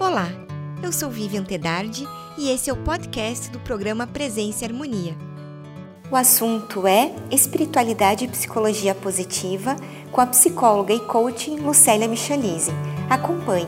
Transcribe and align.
Olá, 0.00 0.28
eu 0.82 0.90
sou 0.90 1.10
Vivian 1.10 1.44
Tedardi 1.44 2.08
e 2.38 2.48
esse 2.48 2.70
é 2.70 2.72
o 2.72 2.84
podcast 2.84 3.50
do 3.50 3.60
programa 3.60 4.06
Presença 4.06 4.64
e 4.64 4.66
Harmonia. 4.66 5.14
O 6.10 6.16
assunto 6.16 6.86
é 6.86 7.14
Espiritualidade 7.30 8.24
e 8.24 8.28
Psicologia 8.28 8.94
Positiva 8.94 9.76
com 10.10 10.22
a 10.22 10.26
psicóloga 10.26 10.94
e 10.94 11.00
coaching 11.00 11.56
Lucélia 11.56 12.08
Michalise. 12.08 12.70
Acompanhe. 13.10 13.66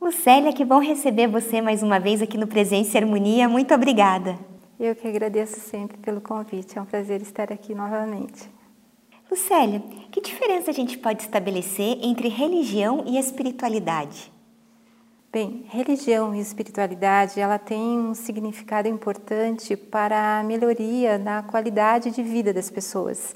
Lucélia, 0.00 0.52
que 0.52 0.64
bom 0.64 0.78
receber 0.78 1.26
você 1.26 1.60
mais 1.60 1.82
uma 1.82 1.98
vez 1.98 2.22
aqui 2.22 2.38
no 2.38 2.46
Presença 2.46 2.96
e 2.96 3.00
Harmonia. 3.00 3.48
Muito 3.48 3.74
obrigada. 3.74 4.38
Eu 4.78 4.94
que 4.94 5.08
agradeço 5.08 5.58
sempre 5.58 5.96
pelo 5.96 6.20
convite. 6.20 6.78
É 6.78 6.80
um 6.80 6.86
prazer 6.86 7.20
estar 7.20 7.52
aqui 7.52 7.74
novamente. 7.74 8.48
Lucélia, 9.32 9.82
que 10.10 10.20
diferença 10.20 10.70
a 10.70 10.74
gente 10.74 10.98
pode 10.98 11.22
estabelecer 11.22 11.96
entre 12.02 12.28
religião 12.28 13.02
e 13.06 13.16
espiritualidade? 13.18 14.30
Bem, 15.32 15.64
religião 15.70 16.34
e 16.34 16.38
espiritualidade, 16.38 17.40
ela 17.40 17.58
tem 17.58 17.98
um 17.98 18.12
significado 18.12 18.88
importante 18.88 19.74
para 19.74 20.40
a 20.40 20.42
melhoria 20.42 21.16
na 21.16 21.42
qualidade 21.42 22.10
de 22.10 22.22
vida 22.22 22.52
das 22.52 22.68
pessoas. 22.68 23.34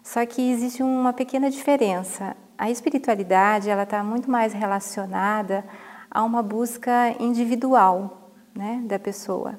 Só 0.00 0.24
que 0.24 0.48
existe 0.48 0.80
uma 0.80 1.12
pequena 1.12 1.50
diferença. 1.50 2.36
A 2.56 2.70
espiritualidade, 2.70 3.68
ela 3.68 3.82
está 3.82 4.04
muito 4.04 4.30
mais 4.30 4.52
relacionada 4.52 5.64
a 6.08 6.22
uma 6.22 6.40
busca 6.40 7.16
individual, 7.18 8.30
né, 8.54 8.80
da 8.84 8.96
pessoa. 8.96 9.58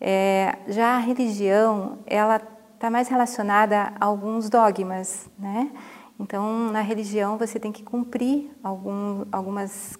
É, 0.00 0.56
já 0.68 0.94
a 0.94 0.98
religião, 0.98 1.98
ela 2.06 2.40
está 2.80 2.88
mais 2.88 3.08
relacionada 3.08 3.92
a 4.00 4.06
alguns 4.06 4.48
dogmas, 4.48 5.28
né? 5.38 5.70
Então, 6.18 6.70
na 6.70 6.80
religião 6.80 7.36
você 7.36 7.60
tem 7.60 7.70
que 7.70 7.82
cumprir 7.82 8.50
algum, 8.64 9.26
algumas, 9.30 9.98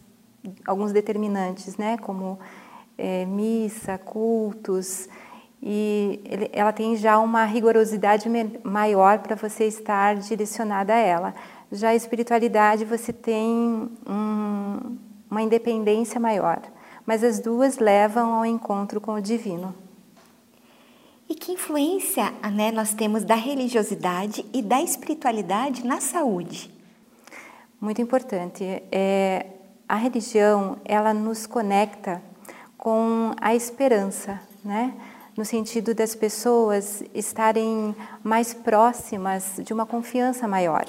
alguns 0.67 0.91
determinantes, 0.91 1.77
né? 1.77 1.99
Como 1.99 2.39
é, 2.97 3.27
missa, 3.27 3.99
cultos, 3.99 5.11
e 5.63 6.23
ele, 6.25 6.51
ela 6.55 6.73
tem 6.73 6.97
já 6.97 7.19
uma 7.19 7.45
rigorosidade 7.45 8.31
maior 8.65 9.19
para 9.19 9.37
você 9.37 9.65
estar 9.67 10.17
direcionada 10.17 10.95
a 10.95 10.99
ela. 10.99 11.35
Já 11.71 11.91
a 11.91 11.95
espiritualidade 11.95 12.87
você 12.87 13.13
tem 13.13 13.91
um, 14.09 14.97
uma 15.31 15.43
independência 15.43 16.19
maior, 16.19 16.63
mas 17.05 17.23
as 17.23 17.41
duas 17.41 17.79
levam 17.79 18.33
ao 18.33 18.47
encontro 18.47 19.03
com 19.03 19.13
o 19.13 19.21
divino. 19.21 19.75
E 21.31 21.35
que 21.37 21.53
influência 21.53 22.33
né, 22.53 22.73
nós 22.73 22.93
temos 22.93 23.23
da 23.23 23.37
religiosidade 23.37 24.45
e 24.53 24.61
da 24.61 24.83
espiritualidade 24.83 25.87
na 25.87 26.01
saúde? 26.01 26.75
Muito 27.81 28.03
importante. 28.03 28.65
É, 28.91 29.47
a 29.89 29.95
religião 29.95 30.79
ela 30.85 31.15
nos 31.15 31.47
conecta 31.47 32.21
com 32.77 33.33
a 33.41 33.55
esperança, 33.55 34.41
né? 34.65 34.93
no 35.37 35.45
sentido 35.45 35.95
das 35.95 36.17
pessoas 36.17 37.05
estarem 37.15 37.95
mais 38.25 38.53
próximas 38.53 39.61
de 39.63 39.73
uma 39.73 39.87
confiança 39.87 40.49
maior. 40.49 40.85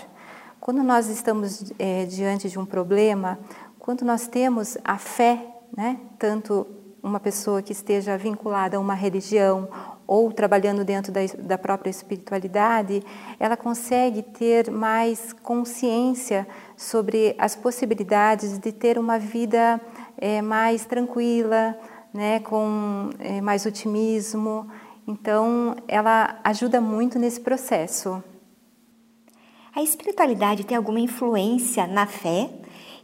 Quando 0.60 0.82
nós 0.82 1.08
estamos 1.08 1.72
é, 1.78 2.06
diante 2.06 2.50
de 2.50 2.58
um 2.58 2.66
problema, 2.66 3.38
quando 3.78 4.04
nós 4.04 4.26
temos 4.26 4.76
a 4.84 4.98
fé, 4.98 5.46
né? 5.78 6.00
tanto 6.18 6.66
uma 7.04 7.20
pessoa 7.20 7.62
que 7.62 7.72
esteja 7.72 8.18
vinculada 8.18 8.78
a 8.78 8.80
uma 8.80 8.96
religião 8.96 9.70
ou 10.12 10.30
trabalhando 10.30 10.84
dentro 10.84 11.10
da, 11.10 11.22
da 11.40 11.58
própria 11.58 11.90
espiritualidade, 11.90 13.02
ela 13.40 13.56
consegue 13.56 14.22
ter 14.22 14.70
mais 14.70 15.32
consciência 15.32 16.46
sobre 16.76 17.34
as 17.38 17.56
possibilidades 17.56 18.60
de 18.60 18.74
ter 18.74 19.00
uma 19.00 19.18
vida 19.18 19.80
é, 20.18 20.42
mais 20.42 20.84
tranquila, 20.84 21.80
né, 22.14 22.42
com 22.42 23.12
é, 23.20 23.40
mais 23.40 23.66
otimismo. 23.66 24.70
Então, 25.08 25.78
ela 25.88 26.42
ajuda 26.44 26.82
muito 26.82 27.18
nesse 27.18 27.40
processo. 27.40 28.22
A 29.74 29.82
espiritualidade 29.82 30.66
tem 30.66 30.76
alguma 30.76 31.00
influência 31.00 31.88
na 31.88 32.06
fé 32.06 32.50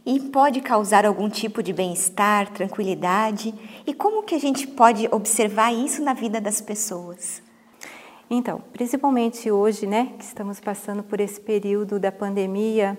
e 0.04 0.20
pode 0.20 0.60
causar 0.60 1.04
algum 1.04 1.28
tipo 1.28 1.62
de 1.62 1.72
bem-estar, 1.72 2.50
tranquilidade? 2.50 3.54
E 3.86 3.92
como 3.92 4.22
que 4.22 4.34
a 4.34 4.40
gente 4.40 4.66
pode 4.66 5.08
observar 5.10 5.72
isso 5.72 6.02
na 6.02 6.14
vida 6.14 6.40
das 6.40 6.60
pessoas? 6.60 7.42
Então, 8.30 8.62
principalmente 8.72 9.50
hoje, 9.50 9.86
né, 9.86 10.12
que 10.18 10.24
estamos 10.24 10.60
passando 10.60 11.02
por 11.02 11.18
esse 11.18 11.40
período 11.40 11.98
da 11.98 12.12
pandemia, 12.12 12.98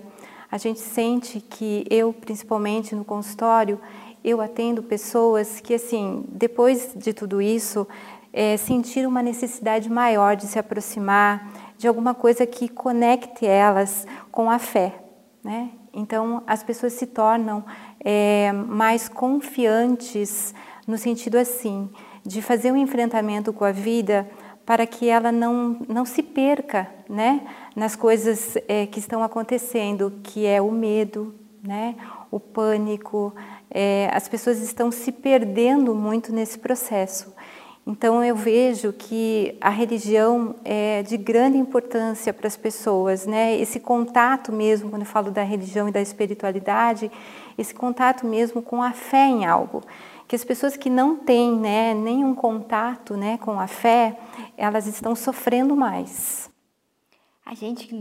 a 0.50 0.58
gente 0.58 0.80
sente 0.80 1.40
que 1.40 1.86
eu, 1.88 2.12
principalmente 2.12 2.94
no 2.94 3.04
consultório, 3.04 3.80
eu 4.24 4.40
atendo 4.40 4.82
pessoas 4.82 5.60
que, 5.60 5.74
assim, 5.74 6.24
depois 6.28 6.92
de 6.96 7.12
tudo 7.12 7.40
isso, 7.40 7.86
é, 8.32 8.56
sentiram 8.56 9.08
uma 9.08 9.22
necessidade 9.22 9.88
maior 9.90 10.36
de 10.36 10.46
se 10.46 10.58
aproximar 10.58 11.48
de 11.78 11.88
alguma 11.88 12.14
coisa 12.14 12.46
que 12.46 12.68
conecte 12.68 13.46
elas 13.46 14.06
com 14.30 14.50
a 14.50 14.58
fé, 14.58 14.99
né? 15.42 15.70
Então, 15.92 16.42
as 16.46 16.62
pessoas 16.62 16.92
se 16.92 17.06
tornam 17.06 17.64
é, 18.04 18.52
mais 18.52 19.08
confiantes 19.08 20.54
no 20.86 20.98
sentido 20.98 21.36
assim, 21.36 21.90
de 22.24 22.42
fazer 22.42 22.72
um 22.72 22.76
enfrentamento 22.76 23.52
com 23.52 23.64
a 23.64 23.72
vida 23.72 24.28
para 24.64 24.86
que 24.86 25.08
ela 25.08 25.32
não, 25.32 25.78
não 25.88 26.04
se 26.04 26.22
perca 26.22 26.88
né, 27.08 27.40
nas 27.74 27.96
coisas 27.96 28.56
é, 28.68 28.86
que 28.86 28.98
estão 28.98 29.22
acontecendo, 29.22 30.12
que 30.22 30.46
é 30.46 30.60
o 30.60 30.70
medo, 30.70 31.34
né, 31.62 31.96
o 32.30 32.38
pânico. 32.38 33.34
É, 33.70 34.08
as 34.12 34.28
pessoas 34.28 34.60
estão 34.60 34.90
se 34.92 35.10
perdendo 35.10 35.94
muito 35.94 36.32
nesse 36.32 36.58
processo. 36.58 37.34
Então 37.90 38.22
eu 38.22 38.36
vejo 38.36 38.92
que 38.92 39.58
a 39.60 39.68
religião 39.68 40.54
é 40.64 41.02
de 41.02 41.16
grande 41.16 41.58
importância 41.58 42.32
para 42.32 42.46
as 42.46 42.56
pessoas, 42.56 43.26
né? 43.26 43.56
Esse 43.56 43.80
contato 43.80 44.52
mesmo, 44.52 44.90
quando 44.90 45.02
eu 45.02 45.08
falo 45.08 45.32
da 45.32 45.42
religião 45.42 45.88
e 45.88 45.92
da 45.92 46.00
espiritualidade, 46.00 47.10
esse 47.58 47.74
contato 47.74 48.24
mesmo 48.24 48.62
com 48.62 48.80
a 48.80 48.92
fé 48.92 49.26
em 49.26 49.44
algo. 49.44 49.82
Que 50.28 50.36
as 50.36 50.44
pessoas 50.44 50.76
que 50.76 50.88
não 50.88 51.16
têm 51.16 51.50
né, 51.56 51.92
nenhum 51.92 52.32
contato 52.32 53.16
né, 53.16 53.38
com 53.38 53.58
a 53.58 53.66
fé, 53.66 54.16
elas 54.56 54.86
estão 54.86 55.16
sofrendo 55.16 55.74
mais. 55.74 56.49
A 57.44 57.54
gente, 57.54 57.92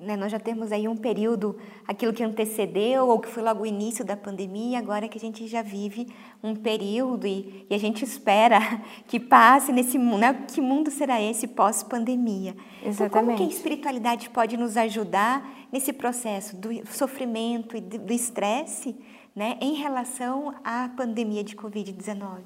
né, 0.00 0.16
nós 0.16 0.30
já 0.30 0.38
temos 0.38 0.70
aí 0.70 0.86
um 0.86 0.96
período, 0.96 1.58
aquilo 1.88 2.12
que 2.12 2.22
antecedeu 2.22 3.08
ou 3.08 3.18
que 3.18 3.28
foi 3.28 3.42
logo 3.42 3.62
o 3.62 3.66
início 3.66 4.04
da 4.04 4.16
pandemia, 4.16 4.78
agora 4.78 5.08
que 5.08 5.18
a 5.18 5.20
gente 5.20 5.46
já 5.48 5.60
vive 5.60 6.06
um 6.42 6.54
período 6.54 7.26
e, 7.26 7.66
e 7.68 7.74
a 7.74 7.78
gente 7.78 8.04
espera 8.04 8.60
que 9.08 9.18
passe 9.18 9.72
nesse 9.72 9.98
mundo, 9.98 10.18
né, 10.18 10.44
que 10.46 10.60
mundo 10.60 10.90
será 10.90 11.20
esse 11.20 11.48
pós-pandemia? 11.48 12.54
Exatamente. 12.80 12.92
Então, 12.94 13.08
como 13.08 13.36
que 13.36 13.42
a 13.42 13.46
espiritualidade 13.46 14.30
pode 14.30 14.56
nos 14.56 14.76
ajudar 14.76 15.66
nesse 15.72 15.92
processo 15.92 16.54
do 16.54 16.68
sofrimento 16.86 17.76
e 17.76 17.80
do 17.80 18.12
estresse 18.12 18.94
né, 19.34 19.56
em 19.60 19.74
relação 19.74 20.54
à 20.62 20.88
pandemia 20.90 21.42
de 21.42 21.56
Covid-19? 21.56 22.42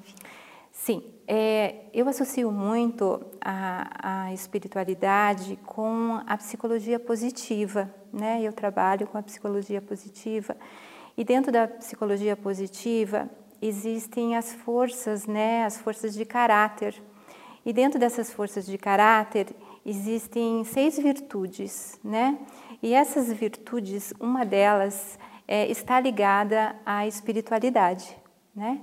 Sim, 0.79 1.03
é, 1.27 1.85
eu 1.93 2.07
associo 2.07 2.49
muito 2.49 3.19
a, 3.41 4.27
a, 4.27 4.33
espiritualidade 4.33 5.59
com 5.65 6.21
a 6.25 6.37
psicologia 6.37 6.97
positiva, 6.97 7.93
né? 8.13 8.41
Eu 8.41 8.53
trabalho 8.53 9.05
com 9.07 9.17
a 9.17 9.23
psicologia 9.23 9.81
positiva 9.81 10.55
e 11.17 11.25
dentro 11.25 11.51
da 11.51 11.67
psicologia 11.67 12.37
positiva 12.37 13.29
existem 13.61 14.37
as 14.37 14.53
forças, 14.53 15.25
né? 15.25 15.65
As 15.65 15.77
forças 15.77 16.13
de 16.13 16.23
caráter 16.23 16.95
e 17.65 17.73
dentro 17.73 17.99
dessas 17.99 18.31
forças 18.31 18.65
de 18.65 18.77
caráter 18.77 19.47
existem 19.85 20.63
seis 20.63 20.97
virtudes, 20.97 21.99
né? 22.03 22.37
E 22.81 22.93
essas 22.93 23.33
virtudes, 23.33 24.13
uma 24.19 24.45
delas 24.45 25.19
é, 25.45 25.67
está 25.69 25.99
ligada 25.99 26.75
à 26.85 27.05
espiritualidade, 27.05 28.15
né? 28.55 28.79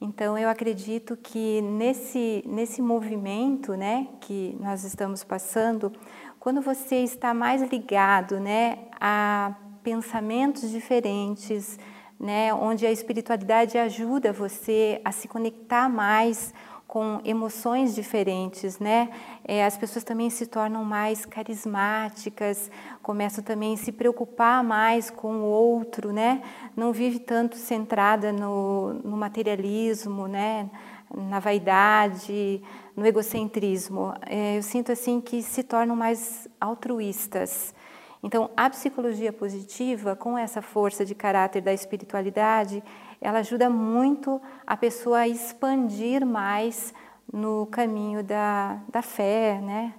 Então 0.00 0.38
eu 0.38 0.48
acredito 0.48 1.16
que 1.16 1.60
nesse 1.60 2.44
nesse 2.46 2.80
movimento, 2.80 3.74
né, 3.74 4.06
que 4.20 4.56
nós 4.60 4.84
estamos 4.84 5.24
passando, 5.24 5.92
quando 6.38 6.60
você 6.60 6.96
está 6.96 7.34
mais 7.34 7.62
ligado, 7.62 8.38
né, 8.38 8.78
a 9.00 9.54
pensamentos 9.82 10.70
diferentes, 10.70 11.78
né, 12.18 12.54
onde 12.54 12.86
a 12.86 12.92
espiritualidade 12.92 13.76
ajuda 13.76 14.32
você 14.32 15.00
a 15.04 15.10
se 15.10 15.26
conectar 15.26 15.88
mais 15.88 16.54
com 16.88 17.20
emoções 17.22 17.94
diferentes, 17.94 18.78
né? 18.78 19.10
É, 19.44 19.62
as 19.62 19.76
pessoas 19.76 20.02
também 20.02 20.30
se 20.30 20.46
tornam 20.46 20.82
mais 20.82 21.26
carismáticas, 21.26 22.70
começam 23.02 23.44
também 23.44 23.74
a 23.74 23.76
se 23.76 23.92
preocupar 23.92 24.64
mais 24.64 25.10
com 25.10 25.34
o 25.34 25.44
outro, 25.44 26.12
né? 26.12 26.42
Não 26.74 26.90
vive 26.90 27.18
tanto 27.18 27.56
centrada 27.56 28.32
no, 28.32 28.94
no 29.04 29.18
materialismo, 29.18 30.26
né? 30.26 30.70
Na 31.14 31.38
vaidade, 31.38 32.62
no 32.96 33.04
egocentrismo. 33.06 34.14
É, 34.26 34.56
eu 34.56 34.62
sinto 34.62 34.90
assim 34.90 35.20
que 35.20 35.42
se 35.42 35.62
tornam 35.62 35.94
mais 35.94 36.48
altruístas. 36.58 37.74
Então, 38.22 38.50
a 38.56 38.68
psicologia 38.68 39.32
positiva, 39.32 40.16
com 40.16 40.36
essa 40.36 40.62
força 40.62 41.04
de 41.04 41.14
caráter 41.14 41.60
da 41.60 41.72
espiritualidade, 41.72 42.82
ela 43.20 43.40
ajuda 43.40 43.68
muito 43.68 44.40
a 44.66 44.76
pessoa 44.76 45.20
a 45.20 45.28
expandir 45.28 46.24
mais 46.24 46.94
no 47.32 47.66
caminho 47.66 48.22
da, 48.22 48.80
da 48.90 49.02
fé, 49.02 49.60
né? 49.60 49.94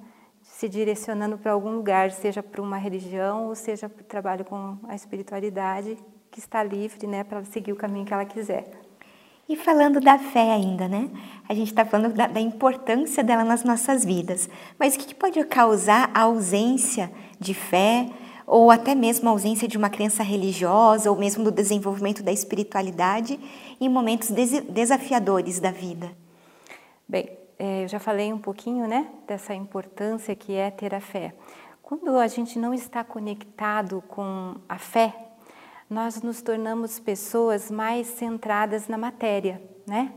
se 0.60 0.68
direcionando 0.68 1.38
para 1.38 1.54
algum 1.54 1.71
lugar, 1.71 2.12
seja 2.12 2.44
para 2.44 2.62
uma 2.62 2.75
religião 2.75 3.48
ou 3.48 3.56
seja 3.56 3.88
para 3.88 4.01
o 4.01 4.04
trabalho 4.04 4.44
com 4.44 4.77
a 4.89 4.94
espiritualidade, 4.94 5.98
que 6.30 6.39
está 6.39 6.62
livre 6.62 7.07
né, 7.07 7.24
para 7.24 7.45
seguir 7.45 7.71
o 7.71 7.77
caminho 7.77 8.06
que 8.06 8.13
ela 8.13 8.25
quiser. 8.25 8.69
E 9.48 9.56
falando 9.56 10.01
da 10.01 10.19
fé 10.19 10.51
ainda, 10.51 10.88
né? 10.88 11.10
A 11.48 11.54
gente 11.54 11.69
está 11.69 11.86
falando 11.86 12.13
da, 12.13 12.27
da, 12.27 12.42
importância 12.42 13.24
dela 13.24 13.45
nas 13.45 13.63
nossas 13.63 14.04
vidas. 14.04 14.50
Mas 14.77 14.95
o 14.95 15.00
que, 15.00 15.07
que 15.07 15.15
pode 15.15 15.42
causar 15.45 16.12
a 16.13 16.24
ausência 16.24 17.10
de 17.39 17.54
fé 17.54 18.10
ou 18.50 18.72
até 18.72 18.96
mesmo 18.96 19.30
a 19.30 19.31
ausência 19.31 19.68
de 19.68 19.78
uma 19.78 19.92
crença 19.92 20.24
religiosa 20.24 21.12
ou 21.12 21.16
mesmo 21.16 21.44
do 21.44 21.51
desenvolvimento 21.51 22.24
da 22.24 22.31
espiritualidade 22.31 23.40
em 23.80 23.88
momentos 23.88 24.30
desafiadores 24.31 25.60
da 25.60 25.69
vida? 25.69 26.12
Bem, 27.07 27.30
é, 27.60 27.84
eu 27.84 27.88
já 27.88 28.00
falei 28.00 28.34
um 28.34 28.40
pouquinho, 28.40 28.88
né, 28.88 29.07
dessa 29.28 29.54
importância 29.54 30.36
que 30.36 30.56
é 30.56 30.72
ter 30.72 30.96
a 30.96 31.00
fé. 31.00 31.36
Quando 31.84 32.18
a 32.18 32.28
gente 32.28 32.57
não 32.57 32.74
está 32.74 33.04
conectado 33.04 34.04
com 34.07 34.56
a 34.68 34.80
fé, 34.80 35.13
nós 35.88 36.24
nos 36.24 36.42
tornamos 36.42 37.00
pessoas 37.00 37.69
mais 37.69 38.07
centradas 38.07 38.88
na 38.88 38.98
matéria, 38.98 39.62
né? 39.88 40.12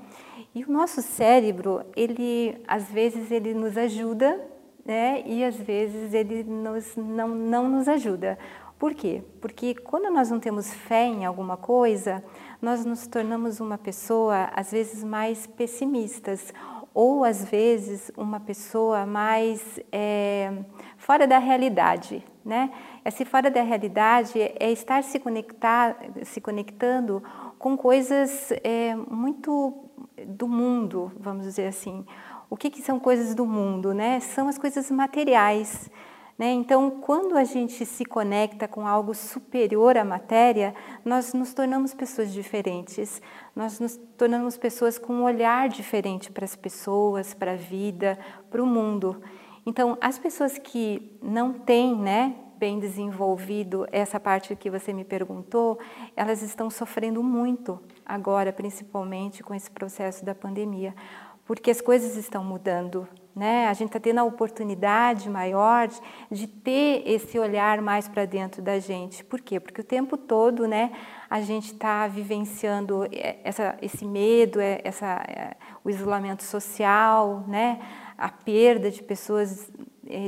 E 0.54 0.64
o 0.64 0.70
nosso 0.70 1.00
cérebro, 1.00 1.82
ele 1.96 2.62
às 2.68 2.84
vezes 2.90 3.30
ele 3.30 3.54
nos 3.54 3.78
ajuda, 3.78 4.38
né? 4.84 5.22
E 5.26 5.44
às 5.44 5.56
vezes 5.56 6.12
ele 6.12 6.42
nos, 6.42 6.96
não, 6.96 7.28
não 7.28 7.68
nos 7.68 7.88
ajuda. 7.88 8.38
Por 8.78 8.94
quê? 8.94 9.22
Porque 9.40 9.74
quando 9.76 10.12
nós 10.12 10.30
não 10.30 10.40
temos 10.40 10.72
fé 10.72 11.04
em 11.04 11.24
alguma 11.24 11.56
coisa, 11.56 12.22
nós 12.60 12.84
nos 12.84 13.06
tornamos 13.06 13.60
uma 13.60 13.78
pessoa 13.78 14.50
às 14.54 14.72
vezes 14.72 15.04
mais 15.04 15.46
pessimistas 15.46 16.52
ou 16.94 17.24
às 17.24 17.44
vezes 17.44 18.10
uma 18.16 18.40
pessoa 18.40 19.06
mais 19.06 19.80
é, 19.90 20.52
fora 20.96 21.26
da 21.26 21.38
realidade, 21.38 22.24
né? 22.44 22.70
Esse 23.04 23.24
fora 23.24 23.50
da 23.50 23.62
realidade 23.62 24.40
é 24.40 24.70
estar 24.70 25.02
se, 25.02 25.18
conectar, 25.18 25.96
se 26.24 26.40
conectando 26.40 27.22
com 27.58 27.76
coisas 27.76 28.52
é, 28.62 28.94
muito 28.94 29.88
do 30.26 30.48
mundo, 30.48 31.12
vamos 31.18 31.44
dizer 31.44 31.66
assim. 31.66 32.04
O 32.52 32.56
que, 32.58 32.68
que 32.68 32.82
são 32.82 33.00
coisas 33.00 33.34
do 33.34 33.46
mundo, 33.46 33.94
né? 33.94 34.20
São 34.20 34.46
as 34.46 34.58
coisas 34.58 34.90
materiais. 34.90 35.90
Né? 36.38 36.52
Então, 36.52 36.90
quando 36.90 37.34
a 37.34 37.44
gente 37.44 37.86
se 37.86 38.04
conecta 38.04 38.68
com 38.68 38.86
algo 38.86 39.14
superior 39.14 39.96
à 39.96 40.04
matéria, 40.04 40.74
nós 41.02 41.32
nos 41.32 41.54
tornamos 41.54 41.94
pessoas 41.94 42.30
diferentes, 42.30 43.22
nós 43.56 43.80
nos 43.80 43.96
tornamos 44.18 44.58
pessoas 44.58 44.98
com 44.98 45.14
um 45.14 45.22
olhar 45.22 45.66
diferente 45.70 46.30
para 46.30 46.44
as 46.44 46.54
pessoas, 46.54 47.32
para 47.32 47.52
a 47.52 47.56
vida, 47.56 48.18
para 48.50 48.62
o 48.62 48.66
mundo. 48.66 49.22
Então, 49.64 49.96
as 49.98 50.18
pessoas 50.18 50.58
que 50.58 51.18
não 51.22 51.54
têm 51.54 51.96
né, 51.96 52.34
bem 52.58 52.78
desenvolvido 52.78 53.86
essa 53.90 54.20
parte 54.20 54.54
que 54.54 54.68
você 54.68 54.92
me 54.92 55.04
perguntou, 55.04 55.78
elas 56.14 56.42
estão 56.42 56.68
sofrendo 56.68 57.22
muito 57.22 57.80
agora, 58.04 58.52
principalmente 58.52 59.42
com 59.42 59.54
esse 59.54 59.70
processo 59.70 60.22
da 60.22 60.34
pandemia, 60.34 60.94
porque 61.44 61.70
as 61.70 61.80
coisas 61.80 62.16
estão 62.16 62.44
mudando, 62.44 63.06
né? 63.34 63.66
A 63.68 63.72
gente 63.72 63.88
está 63.88 63.98
tendo 63.98 64.18
a 64.18 64.24
oportunidade 64.24 65.28
maior 65.28 65.88
de, 66.30 66.46
ter 66.46 67.02
esse 67.06 67.38
olhar 67.38 67.80
mais 67.80 68.06
para 68.06 68.24
dentro 68.24 68.60
da 68.60 68.78
gente. 68.78 69.24
Por 69.24 69.40
quê? 69.40 69.58
Porque 69.58 69.80
o 69.80 69.84
tempo 69.84 70.16
todo, 70.16 70.68
né, 70.68 70.92
a 71.28 71.40
gente 71.40 71.72
está 71.72 72.06
vivenciando 72.06 73.08
essa, 73.42 73.76
esse 73.80 74.04
medo, 74.04 74.60
é, 74.60 74.80
essa, 74.84 75.22
é, 75.26 75.56
o 75.82 75.90
isolamento 75.90 76.42
social, 76.42 77.44
né, 77.48 77.80
a 78.18 78.28
perda 78.28 78.90
de 78.90 79.02
pessoas, 79.02 79.70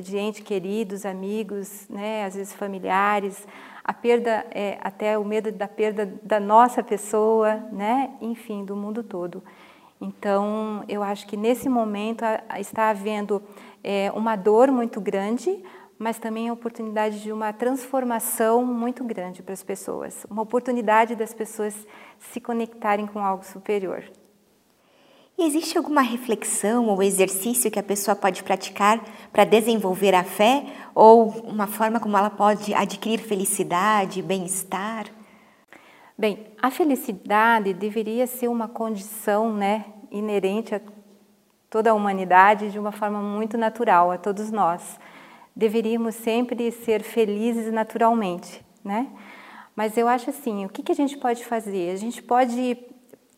de 0.03 0.17
entes 0.17 0.43
queridos, 0.43 1.05
amigos, 1.05 1.87
né, 1.89 2.25
às 2.25 2.35
vezes 2.35 2.55
familiares, 2.55 3.47
a 3.85 3.93
perda, 3.93 4.47
é, 4.51 4.79
até 4.81 5.19
o 5.19 5.25
medo 5.25 5.53
da 5.53 5.69
perda 5.69 6.07
da 6.23 6.41
nossa 6.41 6.83
pessoa, 6.83 7.57
né, 7.71 8.15
enfim, 8.21 8.65
do 8.65 8.75
mundo 8.75 9.03
todo. 9.03 9.43
Então, 10.05 10.85
eu 10.87 11.03
acho 11.03 11.27
que 11.27 11.35
nesse 11.35 11.67
momento 11.67 12.25
está 12.59 12.91
havendo 12.91 13.43
é, 13.83 14.13
uma 14.15 14.37
dor 14.37 14.71
muito 14.71 15.01
grande, 15.01 15.65
mas 15.99 16.19
também 16.19 16.51
a 16.51 16.53
oportunidade 16.53 17.23
de 17.23 17.33
uma 17.33 17.55
transformação 17.55 18.63
muito 18.67 19.03
grande 19.03 19.43
para 19.43 19.55
as 19.55 19.63
pessoas, 19.63 20.27
uma 20.29 20.43
oportunidade 20.43 21.17
das 21.17 21.33
pessoas 21.33 21.87
se 22.19 22.39
conectarem 22.39 23.07
com 23.07 23.19
algo 23.19 23.47
superior. 23.47 24.05
E 25.39 25.47
existe 25.47 25.79
alguma 25.79 26.03
reflexão 26.03 26.87
ou 26.89 27.03
exercício 27.03 27.71
que 27.71 27.79
a 27.79 27.83
pessoa 27.83 28.15
pode 28.15 28.43
praticar 28.45 29.03
para 29.33 29.45
desenvolver 29.45 30.15
a 30.15 30.23
fé 30.23 30.67
ou 30.95 31.31
uma 31.47 31.67
forma 31.67 31.99
como 31.99 32.17
ela 32.17 32.31
pode 32.31 32.75
adquirir 32.75 33.21
felicidade, 33.21 34.21
bem-estar? 34.21 35.07
Bem, 36.17 36.47
a 36.63 36.71
felicidade 36.71 37.73
deveria 37.75 38.27
ser 38.27 38.47
uma 38.47 38.69
condição, 38.69 39.53
né, 39.53 39.87
inerente 40.15 40.75
a 40.75 40.81
toda 41.69 41.91
a 41.91 41.95
humanidade 41.95 42.71
de 42.71 42.79
uma 42.79 42.93
forma 42.93 43.21
muito 43.21 43.59
natural 43.59 44.11
a 44.13 44.17
todos 44.17 44.51
nós. 44.51 44.99
Deveríamos 45.57 46.15
sempre 46.15 46.71
ser 46.71 47.03
felizes 47.03 47.73
naturalmente, 47.73 48.65
né? 48.85 49.09
Mas 49.75 49.97
eu 49.97 50.07
acho 50.07 50.31
assim, 50.31 50.65
o 50.65 50.69
que, 50.69 50.85
que 50.85 50.93
a 50.93 50.95
gente 50.95 51.17
pode 51.19 51.45
fazer? 51.45 51.91
A 51.91 51.97
gente 51.97 52.23
pode 52.23 52.79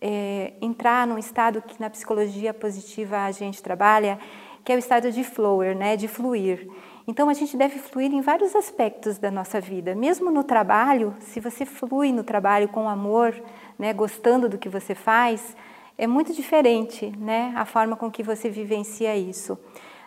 é, 0.03 0.53
entrar 0.61 1.07
num 1.07 1.17
estado 1.17 1.63
que 1.63 1.81
na 1.81 1.89
psicologia 1.89 2.53
positiva 2.53 3.25
a 3.25 3.31
gente 3.31 3.63
trabalha, 3.63 4.19
que 4.63 4.71
é 4.71 4.77
o 4.77 4.79
estado 4.79 5.11
de 5.11 5.25
flower, 5.25 5.75
né, 5.75 5.97
de 5.97 6.07
fluir. 6.07 6.69
Então 7.09 7.31
a 7.31 7.35
gente 7.35 7.57
deve 7.57 7.79
fluir 7.79 8.13
em 8.13 8.21
vários 8.21 8.55
aspectos 8.55 9.17
da 9.17 9.31
nossa 9.31 9.61
vida, 9.61 9.95
mesmo 9.95 10.31
no 10.31 10.45
trabalho. 10.45 11.15
Se 11.21 11.41
você 11.41 11.65
flui 11.65 12.13
no 12.13 12.23
trabalho 12.23 12.69
com 12.69 12.87
amor, 12.87 13.35
né, 13.79 13.95
gostando 13.95 14.47
do 14.47 14.59
que 14.59 14.69
você 14.69 14.95
faz, 14.95 15.57
é 15.99 16.07
muito 16.07 16.33
diferente, 16.33 17.13
né, 17.19 17.53
a 17.57 17.65
forma 17.65 17.97
com 17.97 18.11
que 18.11 18.23
você 18.23 18.51
vivencia 18.51 19.17
isso. 19.17 19.59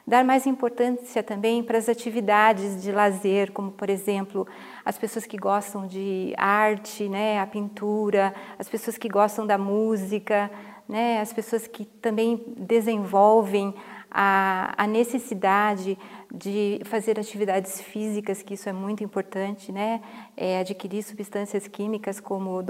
Dar 0.05 0.23
mais 0.23 0.47
importância 0.47 1.21
também 1.21 1.63
para 1.63 1.77
as 1.77 1.87
atividades 1.87 2.81
de 2.81 2.91
lazer, 2.91 3.51
como 3.51 3.71
por 3.71 3.89
exemplo, 3.89 4.47
as 4.83 4.97
pessoas 4.97 5.25
que 5.25 5.37
gostam 5.37 5.85
de 5.85 6.33
arte, 6.37 7.07
né, 7.07 7.39
a 7.39 7.47
pintura, 7.47 8.33
as 8.57 8.67
pessoas 8.67 8.97
que 8.97 9.07
gostam 9.07 9.45
da 9.45 9.57
música, 9.57 10.49
né, 10.87 11.21
as 11.21 11.31
pessoas 11.31 11.67
que 11.67 11.85
também 11.85 12.43
desenvolvem 12.57 13.73
a, 14.11 14.73
a 14.75 14.87
necessidade 14.87 15.97
de 16.33 16.81
fazer 16.85 17.19
atividades 17.19 17.81
físicas, 17.81 18.41
que 18.41 18.53
isso 18.53 18.67
é 18.69 18.73
muito 18.73 19.03
importante, 19.03 19.71
né? 19.71 20.01
É 20.35 20.59
adquirir 20.59 21.03
substâncias 21.03 21.67
químicas 21.67 22.19
como 22.19 22.63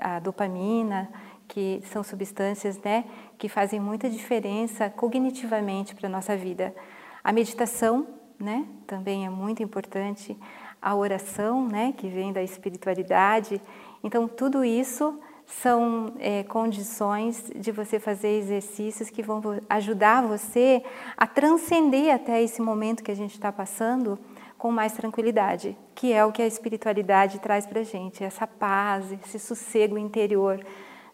a 0.00 0.18
dopamina, 0.18 1.08
que 1.52 1.82
são 1.92 2.02
substâncias, 2.02 2.78
né, 2.78 3.04
que 3.36 3.46
fazem 3.46 3.78
muita 3.78 4.08
diferença 4.08 4.88
cognitivamente 4.88 5.94
para 5.94 6.06
a 6.06 6.10
nossa 6.10 6.34
vida. 6.34 6.74
A 7.22 7.30
meditação, 7.30 8.06
né, 8.40 8.64
também 8.86 9.26
é 9.26 9.28
muito 9.28 9.62
importante. 9.62 10.34
A 10.80 10.94
oração, 10.94 11.68
né, 11.68 11.92
que 11.94 12.08
vem 12.08 12.32
da 12.32 12.42
espiritualidade. 12.42 13.60
Então, 14.02 14.26
tudo 14.26 14.64
isso 14.64 15.20
são 15.44 16.14
é, 16.18 16.42
condições 16.42 17.52
de 17.54 17.70
você 17.70 18.00
fazer 18.00 18.30
exercícios 18.38 19.10
que 19.10 19.22
vão 19.22 19.42
ajudar 19.68 20.22
você 20.22 20.82
a 21.18 21.26
transcender 21.26 22.14
até 22.14 22.42
esse 22.42 22.62
momento 22.62 23.04
que 23.04 23.10
a 23.10 23.16
gente 23.16 23.34
está 23.34 23.52
passando 23.52 24.18
com 24.56 24.72
mais 24.72 24.94
tranquilidade, 24.94 25.76
que 25.94 26.14
é 26.14 26.24
o 26.24 26.32
que 26.32 26.40
a 26.40 26.46
espiritualidade 26.46 27.40
traz 27.40 27.66
para 27.66 27.80
a 27.80 27.84
gente, 27.84 28.24
essa 28.24 28.46
paz, 28.46 29.12
esse 29.12 29.38
sossego 29.38 29.98
interior. 29.98 30.64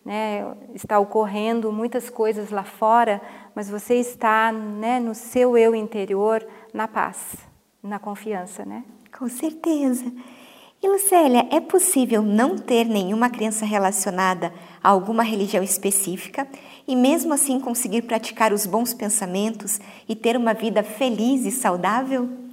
Né? 0.08 0.42
Está 0.74 0.98
ocorrendo 0.98 1.70
muitas 1.70 2.08
coisas 2.08 2.48
lá 2.48 2.64
fora, 2.64 3.20
mas 3.54 3.68
você 3.68 3.96
está 3.96 4.50
né, 4.50 4.98
no 4.98 5.14
seu 5.14 5.54
eu 5.54 5.74
interior, 5.74 6.42
na 6.72 6.88
paz, 6.88 7.36
na 7.82 7.98
confiança. 7.98 8.64
Né? 8.64 8.84
Com 9.18 9.28
certeza. 9.28 10.10
E 10.82 10.88
Lucélia, 10.88 11.46
é 11.50 11.60
possível 11.60 12.22
não 12.22 12.56
ter 12.56 12.86
nenhuma 12.86 13.28
crença 13.28 13.66
relacionada 13.66 14.50
a 14.82 14.88
alguma 14.88 15.22
religião 15.22 15.62
específica 15.62 16.48
e 16.86 16.96
mesmo 16.96 17.34
assim 17.34 17.60
conseguir 17.60 18.00
praticar 18.00 18.50
os 18.50 18.64
bons 18.64 18.94
pensamentos 18.94 19.78
e 20.08 20.16
ter 20.16 20.38
uma 20.38 20.54
vida 20.54 20.82
feliz 20.82 21.44
e 21.44 21.50
saudável? 21.50 22.47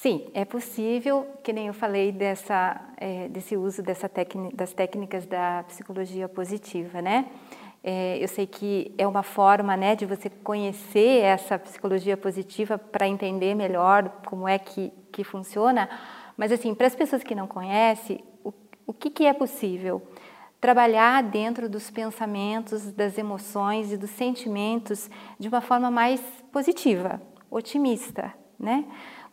Sim, 0.00 0.30
é 0.32 0.44
possível, 0.44 1.26
que 1.42 1.52
nem 1.52 1.66
eu 1.66 1.74
falei 1.74 2.12
dessa, 2.12 2.80
é, 2.98 3.28
desse 3.28 3.56
uso 3.56 3.82
dessa 3.82 4.08
das 4.54 4.72
técnicas 4.72 5.26
da 5.26 5.64
psicologia 5.64 6.28
positiva, 6.28 7.02
né? 7.02 7.26
É, 7.82 8.16
eu 8.22 8.28
sei 8.28 8.46
que 8.46 8.94
é 8.96 9.04
uma 9.04 9.24
forma 9.24 9.76
né, 9.76 9.96
de 9.96 10.06
você 10.06 10.30
conhecer 10.30 11.22
essa 11.22 11.58
psicologia 11.58 12.16
positiva 12.16 12.78
para 12.78 13.08
entender 13.08 13.56
melhor 13.56 14.08
como 14.24 14.46
é 14.46 14.56
que, 14.56 14.92
que 15.10 15.24
funciona. 15.24 15.90
Mas, 16.36 16.52
assim, 16.52 16.76
para 16.76 16.86
as 16.86 16.94
pessoas 16.94 17.24
que 17.24 17.34
não 17.34 17.48
conhecem, 17.48 18.22
o, 18.44 18.52
o 18.86 18.92
que, 18.92 19.10
que 19.10 19.26
é 19.26 19.32
possível? 19.32 20.00
Trabalhar 20.60 21.24
dentro 21.24 21.68
dos 21.68 21.90
pensamentos, 21.90 22.92
das 22.92 23.18
emoções 23.18 23.92
e 23.92 23.96
dos 23.96 24.10
sentimentos 24.10 25.10
de 25.40 25.48
uma 25.48 25.60
forma 25.60 25.90
mais 25.90 26.20
positiva, 26.52 27.20
otimista, 27.50 28.32
né? 28.56 28.84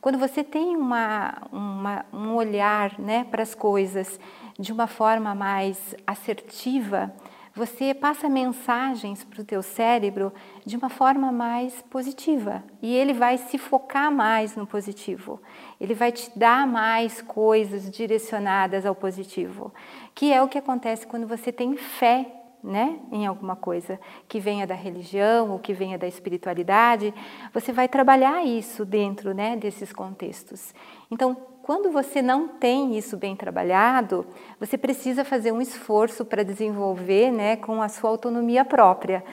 Quando 0.06 0.20
você 0.20 0.44
tem 0.44 0.78
uma, 0.78 1.34
uma, 1.52 2.06
um 2.14 2.36
olhar 2.36 3.00
né, 3.00 3.24
para 3.24 3.42
as 3.42 3.56
coisas 3.56 4.20
de 4.56 4.72
uma 4.72 4.86
forma 4.86 5.34
mais 5.34 5.96
assertiva, 6.06 7.12
você 7.56 7.92
passa 7.92 8.30
mensagens 8.30 9.24
para 9.24 9.42
o 9.42 9.44
teu 9.44 9.64
cérebro 9.64 10.32
de 10.64 10.78
uma 10.78 10.90
forma 10.90 11.32
mais 11.32 11.82
positiva 11.90 12.64
e 12.84 12.96
ele 12.96 13.14
vai 13.14 13.40
se 13.40 13.58
focar 13.58 14.12
mais 14.12 14.56
no 14.56 14.68
positivo. 14.68 15.42
Ele 15.82 15.96
vai 15.96 16.12
te 16.12 16.30
dar 16.38 16.68
mais 16.68 17.20
coisas 17.20 17.90
direcionadas 17.90 18.86
ao 18.86 18.94
positivo, 18.94 19.74
que 20.14 20.32
é 20.32 20.40
o 20.40 20.48
que 20.48 20.60
acontece 20.60 21.08
quando 21.08 21.26
você 21.26 21.52
tem 21.52 21.76
fé 21.76 22.45
né, 22.66 23.00
em 23.12 23.26
alguma 23.28 23.56
coisa 23.56 24.00
que 24.28 24.40
venha 24.40 24.66
da 24.66 24.74
religião 24.74 25.52
ou 25.52 25.60
que 25.60 25.72
venha 25.72 25.98
da 25.98 26.08
espiritualidade, 26.08 27.14
você 27.54 27.72
vai 27.72 27.88
trabalhar 27.88 28.44
isso 28.44 28.84
dentro 28.84 29.34
né, 29.34 29.56
desses 29.56 29.94
contextos. 29.94 30.74
Então, 31.12 31.38
quando 31.62 31.92
você 31.92 32.22
não 32.22 32.48
tem 32.48 32.98
isso 32.98 33.16
bem 33.18 33.36
trabalhado, 33.36 34.26
você 34.60 34.78
precisa 34.78 35.24
fazer 35.24 35.52
um 35.52 35.62
esforço 35.62 36.26
para 36.26 36.44
desenvolver 36.44 37.32
né, 37.32 37.56
com 37.56 37.82
a 37.82 37.88
sua 37.90 38.10
autonomia 38.10 38.66
própria. 38.66 39.24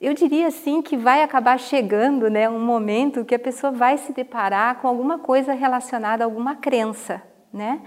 Eu 0.00 0.14
diria 0.14 0.46
assim 0.46 0.80
que 0.80 0.96
vai 0.96 1.22
acabar 1.22 1.58
chegando 1.58 2.30
né, 2.30 2.48
um 2.48 2.60
momento 2.60 3.24
que 3.24 3.34
a 3.34 3.38
pessoa 3.38 3.72
vai 3.72 3.98
se 3.98 4.12
deparar 4.12 4.76
com 4.76 4.88
alguma 4.88 5.18
coisa 5.18 5.52
relacionada 5.52 6.24
a 6.24 6.26
alguma 6.26 6.54
crença, 6.54 7.22
né? 7.52 7.80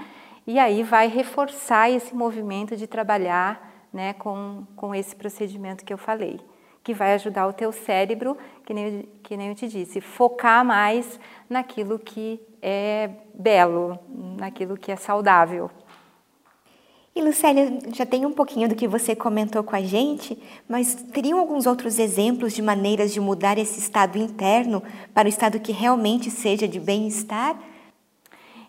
E 0.46 0.60
aí 0.60 0.84
vai 0.84 1.08
reforçar 1.08 1.90
esse 1.90 2.16
movimento 2.16 2.76
de 2.76 2.88
trabalhar 2.88 3.71
né, 3.94 4.14
com, 4.14 4.66
com 4.76 4.96
esse 4.96 5.16
procedimento 5.16 5.84
que 5.84 5.94
eu 5.94 5.98
falei, 5.98 6.40
que 6.84 6.94
vai 6.94 7.14
ajudar 7.14 7.48
o 7.48 7.54
teu 7.54 7.72
cérebro, 7.72 8.38
que 8.66 8.74
nem, 8.74 9.10
que 9.22 9.38
nem 9.38 9.50
eu 9.50 9.56
te 9.56 9.68
disse, 9.68 10.02
focar 10.02 10.66
mais 10.66 11.20
naquilo 11.50 12.00
que 12.00 12.40
é 12.62 13.10
belo, 13.34 14.00
naquilo 14.38 14.78
que 14.78 14.92
é 14.92 14.96
saudável. 14.96 15.70
E 17.14 17.22
Lucélia, 17.22 17.78
já 17.94 18.06
tem 18.06 18.26
um 18.26 18.32
pouquinho 18.32 18.70
do 18.70 18.76
que 18.76 18.88
você 18.88 19.14
comentou 19.14 19.64
com 19.64 19.76
a 19.76 19.82
gente, 19.82 20.42
mas 20.68 20.96
teriam 20.96 21.40
alguns 21.40 21.68
outros 21.68 22.00
exemplos 22.00 22.54
de 22.54 22.62
maneiras 22.62 23.12
de 23.12 23.20
mudar 23.20 23.58
esse 23.58 23.80
estado 23.80 24.18
interno 24.18 24.82
para 25.14 25.26
o 25.26 25.30
estado 25.30 25.60
que 25.60 25.74
realmente 25.74 26.32
seja 26.32 26.66
de 26.70 26.80
bem-estar? 26.80 27.60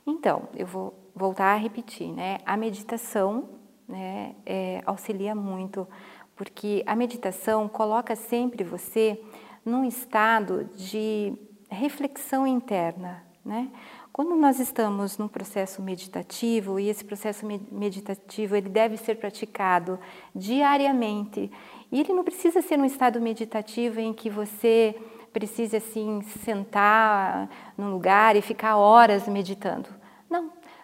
Então, 0.04 0.48
eu 0.56 0.66
vou 0.66 0.92
voltar 1.14 1.54
a 1.54 1.56
repetir, 1.56 2.08
né? 2.08 2.38
A 2.44 2.56
meditação 2.56 3.48
né, 3.92 4.34
é, 4.46 4.82
auxilia 4.86 5.34
muito, 5.34 5.86
porque 6.34 6.82
a 6.86 6.96
meditação 6.96 7.68
coloca 7.68 8.16
sempre 8.16 8.64
você 8.64 9.20
num 9.64 9.84
estado 9.84 10.64
de 10.74 11.34
reflexão 11.70 12.46
interna, 12.46 13.22
né? 13.44 13.68
Quando 14.10 14.34
nós 14.34 14.58
estamos 14.60 15.16
num 15.16 15.28
processo 15.28 15.80
meditativo 15.80 16.78
e 16.78 16.88
esse 16.88 17.02
processo 17.02 17.46
meditativo 17.46 18.54
ele 18.54 18.68
deve 18.68 18.98
ser 18.98 19.16
praticado 19.16 19.98
diariamente 20.34 21.50
e 21.90 22.00
ele 22.00 22.12
não 22.12 22.22
precisa 22.22 22.60
ser 22.60 22.78
um 22.78 22.84
estado 22.84 23.20
meditativo 23.20 24.00
em 24.00 24.12
que 24.12 24.28
você 24.28 24.94
precise 25.32 25.76
assim 25.76 26.20
sentar 26.44 27.48
num 27.76 27.90
lugar 27.90 28.36
e 28.36 28.42
ficar 28.42 28.76
horas 28.76 29.26
meditando. 29.26 30.01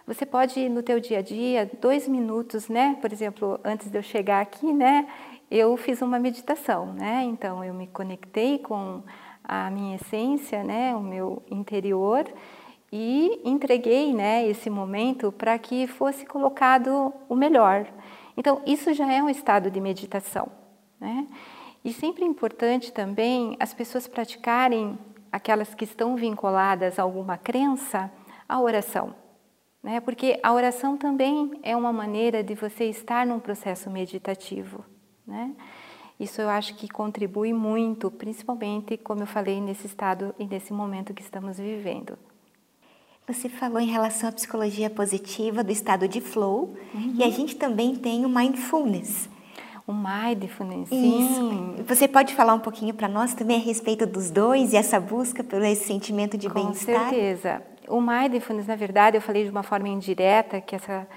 Você 0.09 0.25
pode 0.25 0.67
no 0.69 0.81
teu 0.81 0.99
dia 0.99 1.19
a 1.19 1.21
dia 1.21 1.69
dois 1.79 2.07
minutos, 2.07 2.67
né? 2.67 2.97
Por 2.99 3.13
exemplo, 3.13 3.59
antes 3.63 3.91
de 3.91 3.95
eu 3.99 4.01
chegar 4.01 4.41
aqui, 4.41 4.73
né? 4.73 5.07
Eu 5.51 5.77
fiz 5.77 6.01
uma 6.01 6.17
meditação, 6.17 6.93
né? 6.93 7.21
Então 7.25 7.63
eu 7.63 7.75
me 7.75 7.85
conectei 7.85 8.57
com 8.57 9.03
a 9.43 9.69
minha 9.69 9.97
essência, 9.97 10.63
né, 10.63 10.95
o 10.95 10.99
meu 10.99 11.43
interior, 11.51 12.25
e 12.91 13.39
entreguei 13.45 14.11
né, 14.11 14.47
esse 14.47 14.67
momento 14.67 15.31
para 15.31 15.59
que 15.59 15.85
fosse 15.85 16.25
colocado 16.25 17.13
o 17.29 17.35
melhor. 17.35 17.85
Então, 18.35 18.63
isso 18.65 18.91
já 18.93 19.13
é 19.13 19.21
um 19.21 19.29
estado 19.29 19.69
de 19.69 19.79
meditação. 19.79 20.47
Né? 20.99 21.27
E 21.85 21.93
sempre 21.93 22.23
é 22.23 22.27
importante 22.27 22.91
também 22.91 23.55
as 23.59 23.75
pessoas 23.75 24.07
praticarem, 24.07 24.97
aquelas 25.31 25.75
que 25.75 25.83
estão 25.83 26.15
vinculadas 26.15 26.97
a 26.97 27.03
alguma 27.03 27.37
crença, 27.37 28.11
a 28.47 28.59
oração. 28.59 29.28
Né? 29.81 29.99
Porque 29.99 30.39
a 30.43 30.53
oração 30.53 30.97
também 30.97 31.51
é 31.63 31.75
uma 31.75 31.93
maneira 31.93 32.43
de 32.43 32.53
você 32.53 32.85
estar 32.85 33.25
num 33.25 33.39
processo 33.39 33.89
meditativo. 33.89 34.83
Né? 35.25 35.51
Isso 36.19 36.41
eu 36.41 36.49
acho 36.49 36.75
que 36.75 36.89
contribui 36.89 37.53
muito, 37.53 38.11
principalmente, 38.11 38.97
como 38.97 39.21
eu 39.21 39.27
falei, 39.27 39.61
nesse 39.61 39.87
estado 39.87 40.35
e 40.37 40.45
nesse 40.45 40.73
momento 40.73 41.13
que 41.13 41.21
estamos 41.21 41.57
vivendo. 41.57 42.17
Você 43.25 43.47
falou 43.47 43.79
em 43.79 43.85
relação 43.85 44.27
à 44.27 44.31
psicologia 44.31 44.89
positiva 44.89 45.63
do 45.63 45.71
estado 45.71 46.07
de 46.07 46.19
flow 46.19 46.75
uhum. 46.93 47.13
e 47.15 47.23
a 47.23 47.29
gente 47.29 47.55
também 47.55 47.95
tem 47.95 48.25
o 48.25 48.29
mindfulness. 48.29 49.29
O 49.85 49.93
mindfulness, 49.93 50.89
sim. 50.89 51.25
Isso. 51.25 51.83
Você 51.87 52.07
pode 52.07 52.35
falar 52.35 52.53
um 52.53 52.59
pouquinho 52.59 52.93
para 52.93 53.07
nós 53.07 53.33
também 53.33 53.57
a 53.57 53.63
respeito 53.63 54.05
dos 54.05 54.29
dois 54.29 54.73
e 54.73 54.77
essa 54.77 54.99
busca 54.99 55.43
por 55.43 55.61
esse 55.61 55.85
sentimento 55.85 56.37
de 56.37 56.49
bem-estar? 56.49 57.05
Com 57.05 57.09
certeza. 57.09 57.61
O 57.89 57.99
mindfulness, 57.99 58.67
na 58.67 58.75
verdade, 58.75 59.17
eu 59.17 59.21
falei 59.21 59.43
de 59.43 59.49
uma 59.49 59.63
forma 59.63 59.89
indireta 59.89 60.61
que 60.61 60.75
essa 60.75 61.07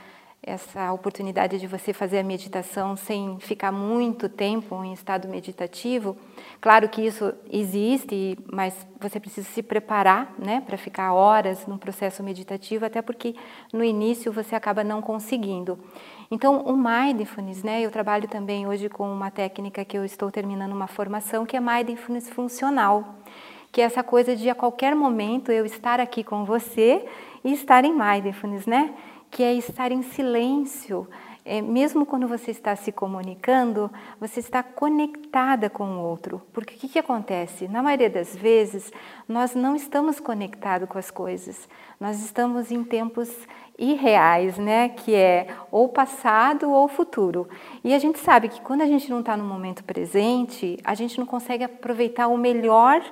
essa 0.45 0.93
oportunidade 0.93 1.61
de 1.61 1.69
você 1.69 1.93
fazer 1.93 2.19
a 2.19 2.25
meditação 2.25 2.97
sem 2.97 3.39
ficar 3.39 3.71
muito 3.71 4.29
tempo 4.29 4.83
em 4.83 4.93
estado 4.93 5.29
meditativo. 5.29 6.17
Claro 6.61 6.89
que 6.89 7.01
isso 7.01 7.33
existe, 7.49 8.37
mas 8.53 8.75
você 9.01 9.21
precisa 9.21 9.49
se 9.49 9.63
preparar 9.63 10.35
né, 10.37 10.61
para 10.61 10.77
ficar 10.77 11.13
horas 11.13 11.65
num 11.69 11.79
processo 11.79 12.25
meditativo, 12.25 12.85
até 12.85 13.01
porque 13.01 13.37
no 13.73 13.85
início 13.85 14.33
você 14.33 14.57
acaba 14.57 14.83
não 14.83 15.01
conseguindo. 15.01 15.79
Então, 16.29 16.63
o 16.63 16.77
mindfulness, 16.77 17.63
né, 17.63 17.81
eu 17.81 17.91
trabalho 17.93 18.27
também 18.27 18.67
hoje 18.67 18.89
com 18.89 19.13
uma 19.13 19.31
técnica 19.31 19.85
que 19.85 19.97
eu 19.97 20.05
estou 20.05 20.29
terminando 20.29 20.73
uma 20.73 20.89
formação, 20.89 21.47
que 21.47 21.57
é 21.57 21.61
mindfulness 21.61 22.29
funcional, 22.31 23.15
que 23.73 23.81
é 23.81 23.85
essa 23.85 24.05
coisa 24.05 24.37
de 24.37 24.49
a 24.49 24.55
qualquer 24.55 24.95
momento 24.95 25.51
eu 25.51 25.65
estar 25.65 25.99
aqui 25.99 26.23
com 26.23 26.45
você 26.45 27.05
e 27.43 27.53
estar 27.53 27.85
em 27.85 27.93
mindfulness, 27.93 28.67
né? 28.67 28.95
que 29.33 29.43
é 29.43 29.55
estar 29.55 29.91
em 29.91 30.03
silêncio. 30.03 31.09
É, 31.45 31.61
mesmo 31.61 32.07
quando 32.07 32.29
você 32.29 32.53
está 32.53 32.77
se 32.77 32.93
comunicando, 32.93 33.91
você 34.21 34.39
está 34.39 34.63
conectada 34.63 35.69
com 35.69 35.85
o 35.85 36.01
outro. 36.01 36.41
Porque 36.53 36.77
o 36.77 36.79
que, 36.79 36.89
que 36.89 36.99
acontece? 36.99 37.67
Na 37.67 37.83
maioria 37.83 38.11
das 38.11 38.37
vezes, 38.37 38.93
nós 39.27 39.55
não 39.55 39.75
estamos 39.75 40.21
conectados 40.21 40.89
com 40.89 40.99
as 40.99 41.11
coisas. 41.11 41.69
Nós 41.99 42.23
estamos 42.23 42.71
em 42.71 42.85
tempos 42.85 43.29
irreais, 43.77 44.59
né? 44.59 44.91
Que 44.91 45.17
é 45.17 45.49
ou 45.71 45.89
passado 45.89 46.71
ou 46.71 46.87
futuro. 46.87 47.49
E 47.83 47.93
a 47.93 47.99
gente 47.99 48.19
sabe 48.21 48.49
que 48.49 48.61
quando 48.61 48.83
a 48.83 48.87
gente 48.87 49.11
não 49.11 49.21
está 49.21 49.37
no 49.37 49.45
momento 49.45 49.83
presente, 49.83 50.79
a 50.85 50.95
gente 50.95 51.19
não 51.19 51.27
consegue 51.27 51.65
aproveitar 51.65 52.29
o 52.29 52.37
melhor 52.37 53.03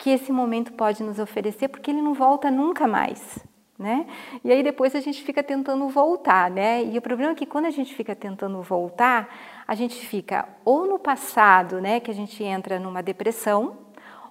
que 0.00 0.10
esse 0.10 0.32
momento 0.32 0.72
pode 0.72 1.02
nos 1.02 1.18
oferecer, 1.18 1.68
porque 1.68 1.90
ele 1.90 2.02
não 2.02 2.14
volta 2.14 2.50
nunca 2.50 2.88
mais 2.88 3.38
né? 3.80 4.06
E 4.44 4.52
aí 4.52 4.62
depois 4.62 4.94
a 4.94 5.00
gente 5.00 5.22
fica 5.22 5.42
tentando 5.42 5.88
voltar, 5.88 6.50
né? 6.50 6.84
E 6.84 6.98
o 6.98 7.00
problema 7.00 7.32
é 7.32 7.34
que 7.34 7.46
quando 7.46 7.64
a 7.64 7.70
gente 7.70 7.94
fica 7.94 8.14
tentando 8.14 8.60
voltar, 8.60 9.34
a 9.66 9.74
gente 9.74 10.06
fica 10.06 10.46
ou 10.66 10.86
no 10.86 10.98
passado, 10.98 11.80
né, 11.80 11.98
que 11.98 12.10
a 12.10 12.14
gente 12.14 12.44
entra 12.44 12.78
numa 12.78 13.02
depressão, 13.02 13.78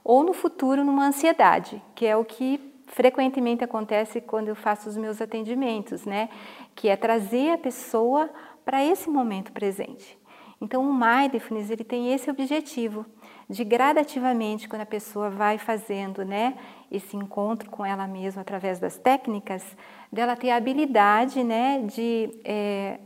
ou 0.04 0.24
no 0.24 0.34
futuro 0.34 0.84
numa 0.84 1.08
ansiedade, 1.08 1.82
que 1.96 2.06
é 2.06 2.16
o 2.16 2.24
que 2.24 2.60
frequentemente 2.86 3.64
acontece 3.64 4.22
quando 4.22 4.50
eu 4.50 4.56
faço 4.56 4.88
os 4.88 4.96
meus 4.96 5.20
atendimentos, 5.20 6.06
né? 6.06 6.30
Que 6.76 6.88
é 6.88 6.96
trazer 6.96 7.52
a 7.54 7.58
pessoa 7.58 8.30
para 8.64 8.86
esse 8.86 9.10
momento 9.10 9.52
presente. 9.52 10.16
Então 10.62 10.88
o 10.88 10.94
mindfulness 10.94 11.72
ele 11.72 11.84
tem 11.84 12.14
esse 12.14 12.30
objetivo 12.30 13.04
de 13.50 13.64
gradativamente 13.64 14.70
quando 14.70 14.84
a 14.84 14.86
pessoa 14.86 15.30
vai 15.30 15.58
fazendo, 15.58 16.24
né, 16.24 16.56
esse 16.92 17.18
encontro 17.18 17.70
com 17.70 17.84
ela 17.84 18.06
mesma 18.08 18.44
através 18.44 18.80
das 18.80 18.98
técnicas, 18.98 19.64
dela 20.12 20.36
ter 20.36 20.52
a 20.52 20.56
habilidade 20.56 21.44
né, 21.44 21.82
de 21.82 22.30
é, 22.44 23.00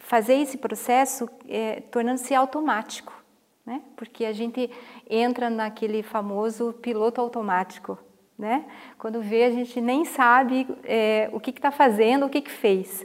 fazer 0.00 0.34
esse 0.34 0.58
processo 0.58 1.28
é, 1.48 1.82
tornando-se 1.82 2.34
automático. 2.34 3.12
Né? 3.64 3.82
Porque 3.96 4.24
a 4.24 4.32
gente 4.32 4.70
entra 5.08 5.48
naquele 5.48 6.02
famoso 6.02 6.72
piloto 6.74 7.20
automático. 7.20 7.98
Né? 8.36 8.64
Quando 8.98 9.20
vê, 9.22 9.44
a 9.44 9.50
gente 9.50 9.80
nem 9.80 10.04
sabe 10.04 10.66
é, 10.84 11.30
o 11.32 11.40
que 11.40 11.50
está 11.50 11.70
fazendo, 11.70 12.26
o 12.26 12.28
que, 12.28 12.40
que 12.42 12.50
fez. 12.50 13.04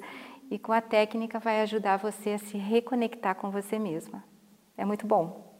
E 0.49 0.59
com 0.59 0.71
a 0.71 0.81
técnica 0.81 1.39
vai 1.39 1.61
ajudar 1.61 1.97
você 1.97 2.31
a 2.31 2.37
se 2.37 2.57
reconectar 2.57 3.35
com 3.35 3.49
você 3.49 3.77
mesma. 3.79 4.23
é 4.77 4.83
muito 4.83 5.05
bom. 5.05 5.50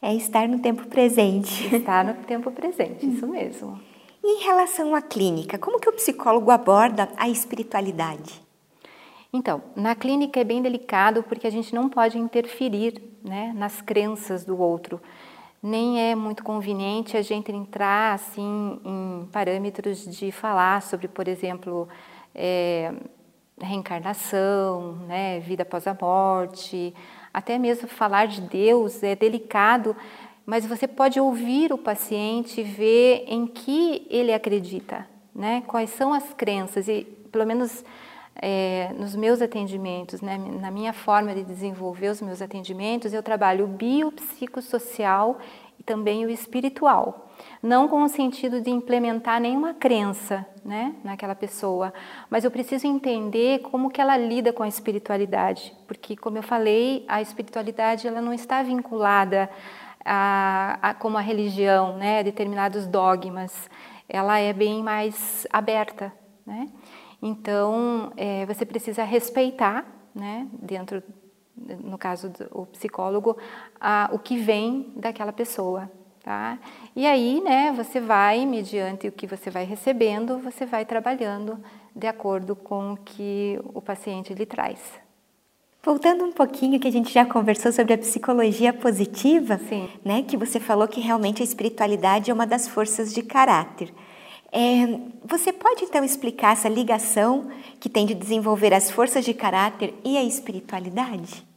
É 0.00 0.14
estar 0.14 0.46
no 0.48 0.60
tempo 0.60 0.86
presente. 0.86 1.74
Estar 1.74 2.04
no 2.04 2.14
tempo 2.24 2.50
presente, 2.52 3.04
isso 3.06 3.26
mesmo. 3.26 3.80
E 4.22 4.40
em 4.40 4.44
relação 4.44 4.94
à 4.94 5.02
clínica, 5.02 5.58
como 5.58 5.80
que 5.80 5.88
o 5.88 5.92
psicólogo 5.92 6.50
aborda 6.50 7.08
a 7.16 7.28
espiritualidade? 7.28 8.40
Então, 9.32 9.62
na 9.76 9.94
clínica 9.94 10.40
é 10.40 10.44
bem 10.44 10.62
delicado 10.62 11.22
porque 11.22 11.46
a 11.46 11.50
gente 11.50 11.74
não 11.74 11.88
pode 11.88 12.18
interferir 12.18 13.02
né, 13.22 13.52
nas 13.54 13.80
crenças 13.80 14.44
do 14.44 14.58
outro. 14.58 15.00
Nem 15.62 16.00
é 16.00 16.14
muito 16.14 16.42
conveniente 16.42 17.16
a 17.16 17.22
gente 17.22 17.50
entrar 17.52 18.14
assim 18.14 18.80
em 18.84 19.28
parâmetros 19.32 20.04
de 20.04 20.30
falar 20.30 20.80
sobre, 20.82 21.08
por 21.08 21.28
exemplo, 21.28 21.88
é, 22.34 22.94
reencarnação, 23.60 24.92
né, 25.06 25.40
vida 25.40 25.62
após 25.62 25.86
a 25.86 25.96
morte, 26.00 26.94
até 27.38 27.56
mesmo 27.56 27.86
falar 27.86 28.26
de 28.26 28.40
Deus 28.40 29.00
é 29.00 29.14
delicado, 29.14 29.96
mas 30.44 30.66
você 30.66 30.88
pode 30.88 31.20
ouvir 31.20 31.72
o 31.72 31.78
paciente, 31.78 32.64
ver 32.64 33.24
em 33.28 33.46
que 33.46 34.04
ele 34.10 34.34
acredita, 34.34 35.06
né, 35.32 35.62
quais 35.68 35.90
são 35.90 36.12
as 36.12 36.34
crenças 36.34 36.88
e 36.88 37.06
pelo 37.30 37.46
menos 37.46 37.84
é, 38.34 38.92
nos 38.98 39.14
meus 39.14 39.40
atendimentos, 39.40 40.20
né, 40.20 40.36
na 40.36 40.70
minha 40.72 40.92
forma 40.92 41.32
de 41.32 41.44
desenvolver 41.44 42.08
os 42.08 42.20
meus 42.20 42.42
atendimentos, 42.42 43.12
eu 43.12 43.22
trabalho 43.22 43.66
o 43.66 43.68
biopsicossocial 43.68 45.38
e 45.78 45.82
também 45.82 46.24
o 46.26 46.30
espiritual. 46.30 47.30
Não 47.62 47.88
com 47.88 48.02
o 48.02 48.08
sentido 48.08 48.60
de 48.60 48.70
implementar 48.70 49.40
nenhuma 49.40 49.74
crença 49.74 50.46
né, 50.64 50.94
naquela 51.04 51.34
pessoa, 51.34 51.92
mas 52.28 52.44
eu 52.44 52.50
preciso 52.50 52.86
entender 52.86 53.60
como 53.60 53.90
que 53.90 54.00
ela 54.00 54.16
lida 54.16 54.52
com 54.52 54.62
a 54.62 54.68
espiritualidade, 54.68 55.72
porque, 55.86 56.16
como 56.16 56.36
eu 56.36 56.42
falei, 56.42 57.04
a 57.08 57.22
espiritualidade 57.22 58.06
ela 58.06 58.20
não 58.20 58.32
está 58.34 58.62
vinculada 58.62 59.48
a, 60.04 60.78
a 60.82 60.94
como 60.94 61.16
a 61.16 61.20
religião, 61.20 61.96
né, 61.96 62.20
a 62.20 62.22
determinados 62.22 62.86
dogmas, 62.86 63.70
ela 64.08 64.38
é 64.38 64.52
bem 64.52 64.82
mais 64.82 65.46
aberta, 65.52 66.12
né? 66.46 66.68
Então, 67.20 68.12
é, 68.16 68.46
você 68.46 68.64
precisa 68.64 69.02
respeitar, 69.04 69.84
né, 70.14 70.46
dentro, 70.52 71.02
no 71.82 71.98
caso 71.98 72.30
do 72.30 72.66
psicólogo, 72.66 73.36
a, 73.80 74.10
o 74.12 74.18
que 74.18 74.36
vem 74.38 74.92
daquela 74.96 75.32
pessoa. 75.32 75.90
Tá? 76.22 76.58
E 76.94 77.06
aí, 77.06 77.40
né, 77.40 77.72
você 77.72 78.00
vai, 78.00 78.44
mediante 78.44 79.08
o 79.08 79.12
que 79.12 79.26
você 79.26 79.50
vai 79.50 79.64
recebendo, 79.64 80.38
você 80.38 80.66
vai 80.66 80.84
trabalhando 80.84 81.58
de 81.96 82.06
acordo 82.06 82.54
com 82.54 82.92
o 82.92 82.96
que 82.98 83.58
o 83.72 83.80
paciente 83.80 84.34
lhe 84.34 84.44
traz. 84.44 84.78
Voltando 85.82 86.24
um 86.24 86.32
pouquinho 86.32 86.78
que 86.78 86.86
a 86.86 86.92
gente 86.92 87.10
já 87.10 87.24
conversou 87.24 87.72
sobre 87.72 87.94
a 87.94 87.98
psicologia 87.98 88.74
positiva, 88.74 89.58
Sim. 89.58 89.88
né, 90.04 90.22
que 90.22 90.36
você 90.36 90.60
falou 90.60 90.86
que 90.86 91.00
realmente 91.00 91.40
a 91.40 91.44
espiritualidade 91.44 92.30
é 92.30 92.34
uma 92.34 92.46
das 92.46 92.68
forças 92.68 93.14
de 93.14 93.22
caráter. 93.22 93.94
É, 94.52 95.00
você 95.24 95.52
pode 95.52 95.84
então 95.84 96.04
explicar 96.04 96.52
essa 96.52 96.68
ligação 96.68 97.50
que 97.78 97.88
tem 97.88 98.04
de 98.04 98.14
desenvolver 98.14 98.74
as 98.74 98.90
forças 98.90 99.24
de 99.24 99.32
caráter 99.32 99.94
e 100.04 100.18
a 100.18 100.24
espiritualidade? 100.24 101.47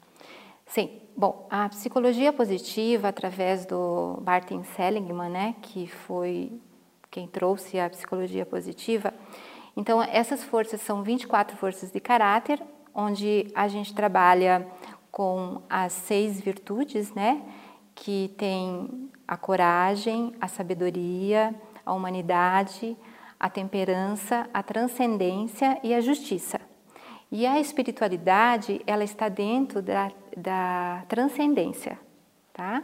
Sim. 0.74 1.02
Bom, 1.18 1.48
a 1.50 1.68
psicologia 1.68 2.32
positiva, 2.32 3.10
através 3.10 3.66
do 3.66 4.24
Martin 4.26 4.64
Seligman, 4.64 5.30
né, 5.30 5.56
que 5.62 5.86
foi 5.86 6.50
quem 7.10 7.28
trouxe 7.28 7.78
a 7.78 7.90
psicologia 7.90 8.46
positiva, 8.46 9.14
então 9.76 10.02
essas 10.02 10.42
forças 10.46 10.80
são 10.80 11.04
24 11.04 11.58
forças 11.58 11.92
de 11.92 12.00
caráter, 12.00 12.64
onde 12.96 13.52
a 13.54 13.68
gente 13.68 13.94
trabalha 13.94 14.66
com 15.12 15.62
as 15.70 15.92
seis 15.92 16.40
virtudes, 16.40 17.14
né, 17.14 17.42
que 17.94 18.34
tem 18.38 19.12
a 19.28 19.36
coragem, 19.36 20.34
a 20.40 20.48
sabedoria, 20.48 21.54
a 21.86 21.92
humanidade, 21.92 22.96
a 23.38 23.50
temperança, 23.50 24.50
a 24.54 24.64
transcendência 24.64 25.78
e 25.84 25.94
a 25.94 26.00
justiça. 26.00 26.62
E 27.30 27.46
a 27.46 27.60
espiritualidade, 27.60 28.82
ela 28.88 29.04
está 29.04 29.28
dentro 29.28 29.82
da, 29.82 30.12
da 30.36 31.04
transcendência, 31.08 32.00
tá? 32.54 32.84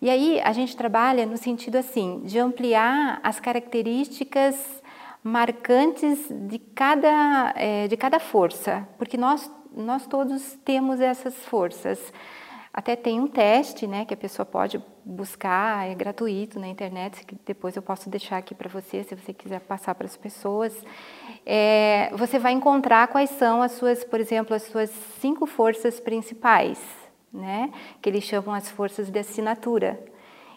E 0.00 0.08
aí 0.08 0.40
a 0.40 0.52
gente 0.52 0.76
trabalha 0.76 1.26
no 1.26 1.36
sentido 1.36 1.76
assim, 1.76 2.20
de 2.24 2.38
ampliar 2.38 3.20
as 3.22 3.40
características 3.40 4.82
marcantes 5.22 6.26
de 6.30 6.58
cada, 6.58 7.52
é, 7.56 7.86
de 7.86 7.96
cada 7.96 8.18
força, 8.18 8.88
porque 8.98 9.16
nós, 9.16 9.50
nós 9.74 10.06
todos 10.06 10.58
temos 10.64 11.00
essas 11.00 11.34
forças. 11.44 12.12
Até 12.72 12.94
tem 12.94 13.20
um 13.20 13.26
teste, 13.26 13.86
né, 13.86 14.04
que 14.04 14.14
a 14.14 14.16
pessoa 14.16 14.46
pode 14.46 14.80
buscar, 15.04 15.88
é 15.88 15.94
gratuito 15.94 16.60
na 16.60 16.68
internet, 16.68 17.26
que 17.26 17.36
depois 17.44 17.74
eu 17.74 17.82
posso 17.82 18.08
deixar 18.08 18.36
aqui 18.36 18.54
para 18.54 18.68
você, 18.68 19.02
se 19.02 19.14
você 19.14 19.32
quiser 19.32 19.58
passar 19.60 19.92
para 19.96 20.06
as 20.06 20.16
pessoas. 20.16 20.72
É, 21.44 22.10
você 22.14 22.38
vai 22.38 22.52
encontrar 22.52 23.08
quais 23.08 23.30
são 23.30 23.60
as 23.60 23.72
suas, 23.72 24.04
por 24.04 24.20
exemplo, 24.20 24.54
as 24.54 24.62
suas 24.62 24.90
cinco 25.20 25.46
forças 25.46 25.98
principais, 25.98 26.80
né, 27.32 27.72
que 28.00 28.08
eles 28.08 28.22
chamam 28.22 28.54
as 28.54 28.70
forças 28.70 29.10
de 29.10 29.18
assinatura. 29.18 29.98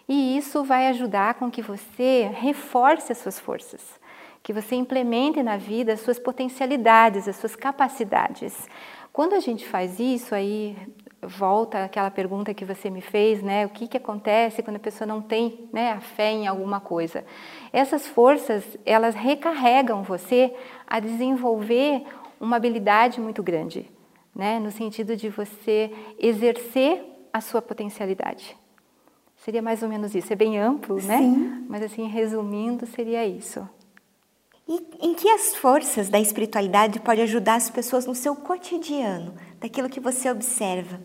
E 0.08 0.36
isso 0.36 0.62
vai 0.62 0.86
ajudar 0.88 1.34
com 1.34 1.50
que 1.50 1.62
você 1.62 2.30
reforce 2.32 3.10
as 3.10 3.18
suas 3.18 3.40
forças, 3.40 3.98
que 4.40 4.52
você 4.52 4.76
implemente 4.76 5.42
na 5.42 5.56
vida 5.56 5.94
as 5.94 6.00
suas 6.00 6.18
potencialidades, 6.20 7.26
as 7.26 7.36
suas 7.36 7.56
capacidades. 7.56 8.68
Quando 9.12 9.34
a 9.34 9.40
gente 9.40 9.66
faz 9.66 9.98
isso, 9.98 10.34
aí 10.34 10.76
volta 11.26 11.84
aquela 11.84 12.10
pergunta 12.10 12.54
que 12.54 12.64
você 12.64 12.90
me 12.90 13.00
fez, 13.00 13.42
né? 13.42 13.66
O 13.66 13.68
que, 13.68 13.88
que 13.88 13.96
acontece 13.96 14.62
quando 14.62 14.76
a 14.76 14.80
pessoa 14.80 15.06
não 15.06 15.20
tem 15.20 15.68
né, 15.72 15.92
a 15.92 16.00
fé 16.00 16.30
em 16.30 16.46
alguma 16.46 16.80
coisa? 16.80 17.24
Essas 17.72 18.06
forças, 18.06 18.64
elas 18.84 19.14
recarregam 19.14 20.02
você 20.02 20.54
a 20.86 21.00
desenvolver 21.00 22.04
uma 22.40 22.56
habilidade 22.56 23.20
muito 23.20 23.42
grande, 23.42 23.90
né? 24.34 24.58
No 24.58 24.70
sentido 24.70 25.16
de 25.16 25.28
você 25.28 25.92
exercer 26.18 27.04
a 27.32 27.40
sua 27.40 27.60
potencialidade. 27.60 28.56
Seria 29.36 29.60
mais 29.60 29.82
ou 29.82 29.88
menos 29.88 30.14
isso. 30.14 30.32
É 30.32 30.36
bem 30.36 30.58
amplo, 30.58 30.96
né? 31.02 31.18
Sim. 31.18 31.66
Mas 31.68 31.82
assim, 31.82 32.06
resumindo, 32.06 32.86
seria 32.86 33.26
isso. 33.26 33.68
E 34.66 34.82
em 35.00 35.14
que 35.14 35.28
as 35.28 35.54
forças 35.54 36.08
da 36.08 36.18
espiritualidade 36.18 36.98
podem 37.00 37.24
ajudar 37.24 37.56
as 37.56 37.68
pessoas 37.68 38.06
no 38.06 38.14
seu 38.14 38.34
cotidiano, 38.34 39.34
daquilo 39.60 39.90
que 39.90 40.00
você 40.00 40.30
observa? 40.30 41.00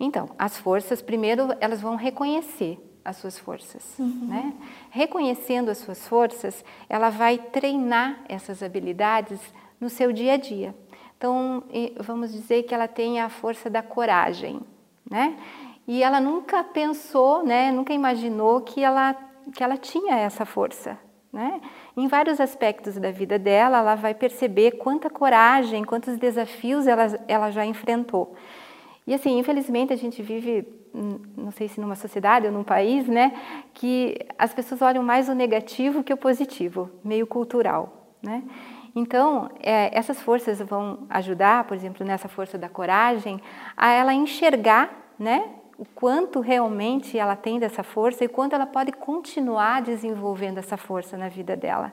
Então, 0.00 0.30
as 0.38 0.58
forças, 0.58 1.02
primeiro, 1.02 1.54
elas 1.60 1.82
vão 1.82 1.94
reconhecer 1.94 2.78
as 3.04 3.16
suas 3.16 3.38
forças, 3.38 3.98
uhum. 3.98 4.26
né? 4.28 4.54
Reconhecendo 4.90 5.68
as 5.68 5.78
suas 5.78 6.08
forças, 6.08 6.64
ela 6.88 7.10
vai 7.10 7.36
treinar 7.36 8.20
essas 8.26 8.62
habilidades 8.62 9.40
no 9.78 9.90
seu 9.90 10.10
dia 10.10 10.34
a 10.34 10.36
dia. 10.38 10.74
Então, 11.16 11.62
vamos 11.98 12.32
dizer 12.32 12.62
que 12.62 12.74
ela 12.74 12.88
tem 12.88 13.20
a 13.20 13.28
força 13.28 13.68
da 13.68 13.82
coragem, 13.82 14.60
né? 15.08 15.36
E 15.86 16.02
ela 16.02 16.20
nunca 16.20 16.64
pensou, 16.64 17.44
né? 17.44 17.70
Nunca 17.70 17.92
imaginou 17.92 18.62
que 18.62 18.82
ela 18.82 19.14
que 19.52 19.64
ela 19.64 19.76
tinha 19.76 20.16
essa 20.16 20.44
força, 20.44 20.96
né? 21.32 21.60
Em 21.96 22.06
vários 22.06 22.40
aspectos 22.40 22.96
da 22.96 23.10
vida 23.10 23.38
dela, 23.38 23.78
ela 23.78 23.94
vai 23.96 24.14
perceber 24.14 24.72
quanta 24.72 25.10
coragem, 25.10 25.84
quantos 25.84 26.16
desafios 26.16 26.86
ela, 26.86 27.06
ela 27.26 27.50
já 27.50 27.66
enfrentou. 27.66 28.34
E 29.06 29.14
assim, 29.14 29.38
infelizmente 29.38 29.92
a 29.92 29.96
gente 29.96 30.22
vive, 30.22 30.66
hum, 30.94 31.18
não 31.36 31.50
sei 31.50 31.68
se 31.68 31.80
numa 31.80 31.94
sociedade 31.94 32.46
ou 32.46 32.52
num 32.52 32.64
país, 32.64 33.06
né, 33.08 33.32
que 33.74 34.16
as 34.38 34.52
pessoas 34.52 34.82
olham 34.82 35.02
mais 35.02 35.28
o 35.28 35.34
negativo 35.34 36.04
que 36.04 36.12
o 36.12 36.16
positivo, 36.16 36.90
meio 37.02 37.26
cultural, 37.26 38.14
né? 38.22 38.42
Então, 38.94 39.48
é, 39.60 39.96
essas 39.96 40.20
forças 40.20 40.60
vão 40.60 41.06
ajudar, 41.08 41.64
por 41.64 41.76
exemplo, 41.76 42.04
nessa 42.04 42.28
força 42.28 42.58
da 42.58 42.68
coragem, 42.68 43.40
a 43.76 43.90
ela 43.92 44.12
enxergar, 44.12 44.90
né, 45.18 45.48
o 45.78 45.84
quanto 45.84 46.40
realmente 46.40 47.18
ela 47.18 47.36
tem 47.36 47.58
dessa 47.58 47.82
força 47.82 48.24
e 48.24 48.28
quanto 48.28 48.54
ela 48.54 48.66
pode 48.66 48.92
continuar 48.92 49.80
desenvolvendo 49.80 50.58
essa 50.58 50.76
força 50.76 51.16
na 51.16 51.28
vida 51.28 51.56
dela. 51.56 51.92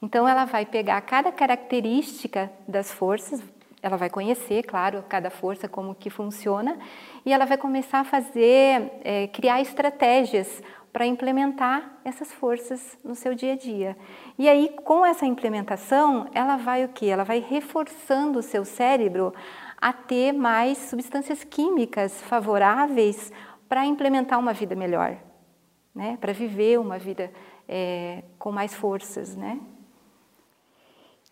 Então, 0.00 0.28
ela 0.28 0.44
vai 0.44 0.66
pegar 0.66 1.00
cada 1.00 1.32
característica 1.32 2.50
das 2.68 2.92
forças, 2.92 3.42
ela 3.86 3.96
vai 3.96 4.10
conhecer, 4.10 4.64
claro, 4.64 5.04
cada 5.08 5.30
força 5.30 5.68
como 5.68 5.94
que 5.94 6.10
funciona 6.10 6.76
e 7.24 7.32
ela 7.32 7.44
vai 7.44 7.56
começar 7.56 8.00
a 8.00 8.04
fazer, 8.04 8.90
é, 9.04 9.28
criar 9.28 9.60
estratégias 9.60 10.62
para 10.92 11.06
implementar 11.06 11.98
essas 12.04 12.32
forças 12.32 12.98
no 13.04 13.14
seu 13.14 13.34
dia 13.34 13.52
a 13.52 13.56
dia. 13.56 13.96
E 14.38 14.48
aí, 14.48 14.74
com 14.84 15.04
essa 15.04 15.24
implementação, 15.24 16.26
ela 16.32 16.56
vai 16.56 16.84
o 16.84 16.88
que? 16.88 17.08
Ela 17.08 17.22
vai 17.22 17.38
reforçando 17.38 18.40
o 18.40 18.42
seu 18.42 18.64
cérebro 18.64 19.32
a 19.76 19.92
ter 19.92 20.32
mais 20.32 20.78
substâncias 20.78 21.44
químicas 21.44 22.20
favoráveis 22.22 23.30
para 23.68 23.84
implementar 23.84 24.38
uma 24.38 24.52
vida 24.52 24.74
melhor, 24.74 25.16
né? 25.94 26.16
Para 26.20 26.32
viver 26.32 26.80
uma 26.80 26.98
vida 26.98 27.30
é, 27.68 28.24
com 28.38 28.50
mais 28.50 28.74
forças, 28.74 29.36
né? 29.36 29.60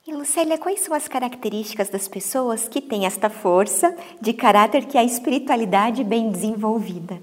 E 0.07 0.13
Lucélia, 0.13 0.59
quais 0.59 0.81
são 0.81 0.95
as 0.95 1.09
características 1.09 1.89
das 1.89 2.07
pessoas 2.07 2.69
que 2.69 2.83
têm 2.83 3.07
esta 3.07 3.31
força 3.31 3.97
de 4.21 4.35
caráter 4.35 4.85
que 4.85 4.99
é 4.99 5.01
a 5.01 5.05
espiritualidade 5.05 6.05
bem 6.05 6.31
desenvolvida? 6.31 7.19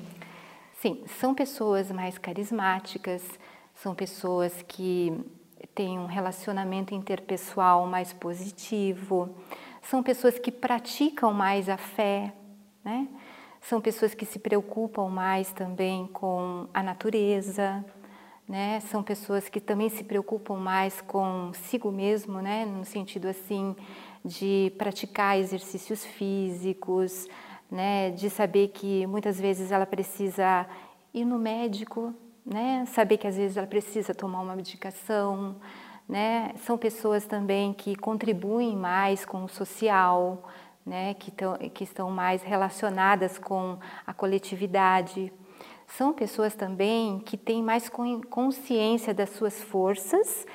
Sim, 0.80 1.04
são 1.20 1.36
pessoas 1.36 1.92
mais 1.92 2.18
carismáticas, 2.18 3.22
são 3.76 3.94
pessoas 3.94 4.64
que 4.68 5.16
têm 5.76 6.00
um 6.00 6.08
relacionamento 6.08 6.96
interpessoal 6.96 7.86
mais 7.86 8.14
positivo, 8.14 9.30
são 9.84 10.02
pessoas 10.02 10.40
que 10.40 10.52
praticam 10.52 11.32
mais 11.32 11.70
a 11.70 11.78
fé, 11.78 12.34
né? 12.84 13.08
São 13.62 13.80
pessoas 13.80 14.16
que 14.16 14.26
se 14.26 14.40
preocupam 14.40 15.08
mais 15.08 15.54
também 15.54 16.08
com 16.08 16.68
a 16.74 16.82
natureza, 16.82 17.86
né? 18.52 18.82
São 18.82 19.02
pessoas 19.02 19.48
que 19.48 19.62
também 19.62 19.88
se 19.88 20.04
preocupam 20.04 20.58
mais 20.58 21.00
consigo 21.00 21.90
mesmo, 21.90 22.42
né? 22.42 22.66
No 22.66 22.84
sentido 22.84 23.30
assim 23.30 23.74
de 24.26 24.74
praticar 24.78 25.40
exercícios 25.40 26.04
físicos, 26.04 27.30
né? 27.72 28.10
De 28.12 28.30
saber 28.30 28.68
que 28.68 29.08
muitas 29.08 29.40
vezes 29.40 29.72
ela 29.72 29.86
precisa 29.86 30.68
ir 31.14 31.24
no 31.24 31.40
médico, 31.40 32.14
né? 32.46 32.84
Saber 32.88 33.16
que 33.16 33.26
às 33.26 33.38
vezes 33.38 33.56
ela 33.56 33.68
precisa 33.68 34.14
tomar 34.14 34.42
uma 34.42 34.54
medicação, 34.54 35.56
né? 36.08 36.52
São 36.58 36.78
pessoas 36.78 37.26
também 37.26 37.72
que 37.72 37.96
contribuem 37.96 38.76
mais 38.76 39.24
com 39.24 39.46
o 39.46 39.48
social, 39.48 40.44
né? 40.86 41.14
Que, 41.14 41.32
tão, 41.32 41.56
que 41.74 41.86
estão 41.86 42.12
mais 42.12 42.44
relacionadas 42.44 43.40
com 43.40 43.78
a 44.06 44.14
coletividade. 44.14 45.32
São 45.98 46.14
pessoas 46.14 46.56
também 46.56 47.20
que 47.20 47.36
têm 47.36 47.62
mais 47.62 47.90
consciência 48.30 49.14
das 49.14 49.30
suas 49.32 49.62
forças 49.62 50.46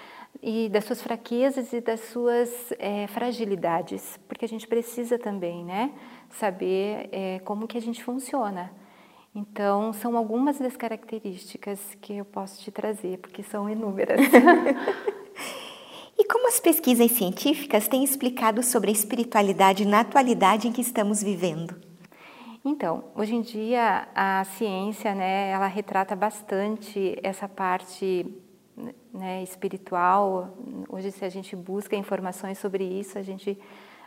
e 0.43 0.69
das 0.71 0.85
suas 0.85 1.03
fraquezas 1.03 1.73
e 1.73 1.81
das 1.81 2.01
suas 2.01 2.73
é, 2.79 3.07
fragilidades, 3.09 4.19
porque 4.27 4.47
a 4.47 4.49
gente 4.49 4.67
precisa 4.67 5.19
também, 5.19 5.65
né, 5.65 5.93
saber 6.31 7.09
é, 7.13 7.39
como 7.41 7.67
que 7.67 7.77
a 7.77 7.81
gente 7.81 8.03
funciona. 8.03 8.73
Então, 9.35 9.93
são 9.93 10.17
algumas 10.17 10.59
das 10.59 10.75
características 10.75 11.81
que 12.01 12.15
eu 12.15 12.25
posso 12.25 12.63
te 12.63 12.71
trazer, 12.71 13.19
porque 13.19 13.43
são 13.43 13.69
inúmeras. 13.69 14.19
e 16.17 16.25
como 16.25 16.49
as 16.49 16.59
pesquisas 16.59 17.11
científicas 17.11 17.87
têm 17.87 18.03
explicado 18.03 18.63
sobre 18.63 18.89
a 18.89 18.95
espiritualidade 18.95 19.87
na 19.87 20.01
atualidade 20.01 20.67
em 20.67 20.73
que 20.73 20.81
estamos 20.81 21.23
vivendo? 21.23 21.86
Então, 22.69 23.05
hoje 23.15 23.37
em 23.37 23.43
dia 23.43 24.09
a 24.13 24.43
ciência, 24.43 25.15
né, 25.15 25.51
ela 25.51 25.69
retrata 25.69 26.17
bastante 26.17 27.17
essa 27.23 27.49
parte 27.49 28.27
né, 29.15 29.41
espiritual. 29.45 30.53
Hoje, 30.89 31.13
se 31.13 31.25
a 31.25 31.29
gente 31.29 31.55
busca 31.55 31.95
informações 31.95 32.59
sobre 32.59 32.83
isso, 32.83 33.17
a 33.21 33.23
gente 33.23 33.57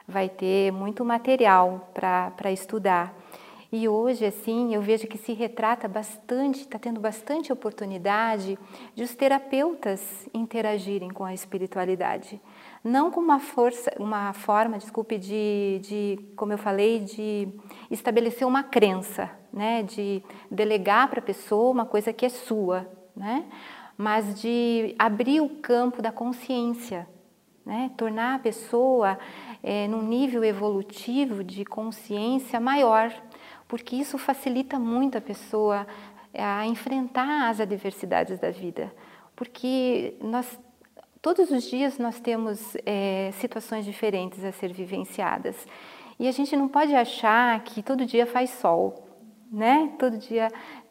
vai 0.05 0.27
ter 0.27 0.73
muito 0.73 1.05
material 1.05 1.89
para 1.93 2.51
estudar. 2.51 3.17
E 3.71 3.87
hoje, 3.87 4.25
assim, 4.25 4.75
eu 4.75 4.81
vejo 4.81 5.07
que 5.07 5.17
se 5.17 5.31
retrata 5.31 5.87
bastante, 5.87 6.59
está 6.59 6.77
tendo 6.77 6.99
bastante 6.99 7.53
oportunidade 7.53 8.59
de 8.93 9.03
os 9.03 9.15
terapeutas 9.15 10.27
interagirem 10.33 11.11
com 11.11 11.23
a 11.23 11.33
espiritualidade 11.33 12.41
não 12.83 13.11
com 13.11 13.19
uma 13.19 13.39
força, 13.39 13.91
uma 13.99 14.33
forma, 14.33 14.77
desculpe, 14.77 15.17
de, 15.17 15.79
de, 15.83 16.19
como 16.35 16.53
eu 16.53 16.57
falei, 16.57 16.99
de 16.99 17.47
estabelecer 17.91 18.47
uma 18.47 18.63
crença, 18.63 19.29
né, 19.51 19.83
de 19.83 20.23
delegar 20.49 21.09
para 21.09 21.19
a 21.19 21.23
pessoa 21.23 21.71
uma 21.71 21.85
coisa 21.85 22.13
que 22.13 22.25
é 22.25 22.29
sua, 22.29 22.89
né, 23.15 23.45
mas 23.97 24.39
de 24.41 24.95
abrir 24.97 25.41
o 25.41 25.49
campo 25.49 26.01
da 26.01 26.11
consciência, 26.11 27.07
né, 27.65 27.91
tornar 27.97 28.35
a 28.35 28.39
pessoa 28.39 29.19
é, 29.61 29.87
num 29.87 30.01
nível 30.01 30.43
evolutivo 30.43 31.43
de 31.43 31.65
consciência 31.65 32.59
maior, 32.59 33.11
porque 33.67 33.95
isso 33.95 34.17
facilita 34.17 34.79
muito 34.79 35.17
a 35.17 35.21
pessoa 35.21 35.85
a 36.33 36.65
enfrentar 36.65 37.49
as 37.49 37.59
adversidades 37.59 38.39
da 38.39 38.51
vida, 38.51 38.93
porque 39.35 40.15
nós 40.21 40.59
Todos 41.21 41.51
os 41.51 41.63
dias 41.69 41.97
nós 41.97 42.17
temos 42.19 42.77
é, 42.85 43.31
situações 43.33 43.83
diferentes 43.83 44.41
a 44.43 44.53
ser 44.53 44.71
vivenciadas. 44.71 45.67
E 46.17 46.27
a 46.29 46.31
gente 46.31 46.55
não 46.55 46.69
pode 46.69 46.95
achar 46.95 47.61
que 47.63 47.83
todo 47.83 48.05
dia 48.05 48.25
faz 48.25 48.51
sol, 48.51 49.05
né? 49.51 49.91
Todo 49.99 50.17
dia 50.17 50.47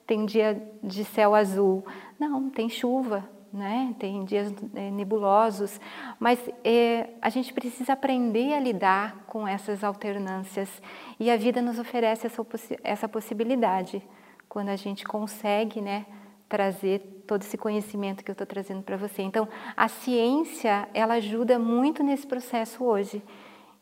tem 0.06 0.26
dia 0.26 0.62
de 0.82 1.02
céu 1.04 1.34
azul. 1.34 1.82
Não, 2.18 2.50
tem 2.50 2.68
chuva, 2.68 3.26
né? 3.50 3.94
Tem 3.98 4.22
dias 4.26 4.52
é, 4.74 4.90
nebulosos. 4.90 5.80
Mas 6.20 6.38
é, 6.62 7.08
a 7.22 7.30
gente 7.30 7.50
precisa 7.54 7.94
aprender 7.94 8.52
a 8.52 8.60
lidar 8.60 9.24
com 9.26 9.48
essas 9.48 9.82
alternâncias. 9.82 10.82
E 11.18 11.30
a 11.30 11.38
vida 11.38 11.62
nos 11.62 11.78
oferece 11.78 12.26
essa, 12.26 12.46
essa 12.84 13.08
possibilidade. 13.08 14.02
Quando 14.46 14.68
a 14.68 14.76
gente 14.76 15.06
consegue, 15.06 15.80
né? 15.80 16.04
Trazer 16.48 17.22
todo 17.26 17.42
esse 17.42 17.58
conhecimento 17.58 18.24
que 18.24 18.30
eu 18.30 18.32
estou 18.32 18.46
trazendo 18.46 18.82
para 18.82 18.96
você. 18.96 19.22
Então, 19.22 19.46
a 19.76 19.88
ciência, 19.88 20.88
ela 20.94 21.14
ajuda 21.14 21.58
muito 21.58 22.02
nesse 22.02 22.26
processo 22.26 22.84
hoje. 22.84 23.22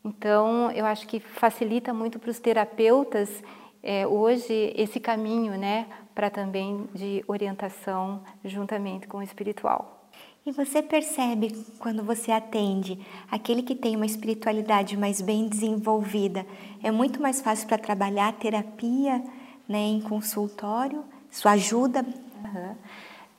Então, 0.03 0.69
eu 0.71 0.85
acho 0.85 1.07
que 1.07 1.19
facilita 1.19 1.93
muito 1.93 2.19
para 2.19 2.29
os 2.29 2.39
terapeutas 2.39 3.43
é, 3.81 4.05
hoje 4.05 4.73
esse 4.75 4.99
caminho, 4.99 5.57
né, 5.57 5.87
para 6.13 6.29
também 6.29 6.89
de 6.93 7.23
orientação 7.27 8.21
juntamente 8.43 9.07
com 9.07 9.19
o 9.19 9.23
espiritual. 9.23 10.09
E 10.45 10.51
você 10.51 10.81
percebe 10.81 11.53
quando 11.77 12.03
você 12.03 12.31
atende 12.31 12.99
aquele 13.29 13.61
que 13.61 13.75
tem 13.75 13.95
uma 13.95 14.05
espiritualidade 14.05 14.95
mais 14.97 15.21
bem 15.21 15.47
desenvolvida, 15.47 16.45
é 16.81 16.89
muito 16.89 17.21
mais 17.21 17.41
fácil 17.41 17.67
para 17.67 17.77
trabalhar 17.77 18.31
terapia, 18.33 19.21
né, 19.67 19.79
em 19.79 20.01
consultório? 20.01 21.03
Isso 21.29 21.47
ajuda 21.47 22.05
Uhum. 22.43 22.75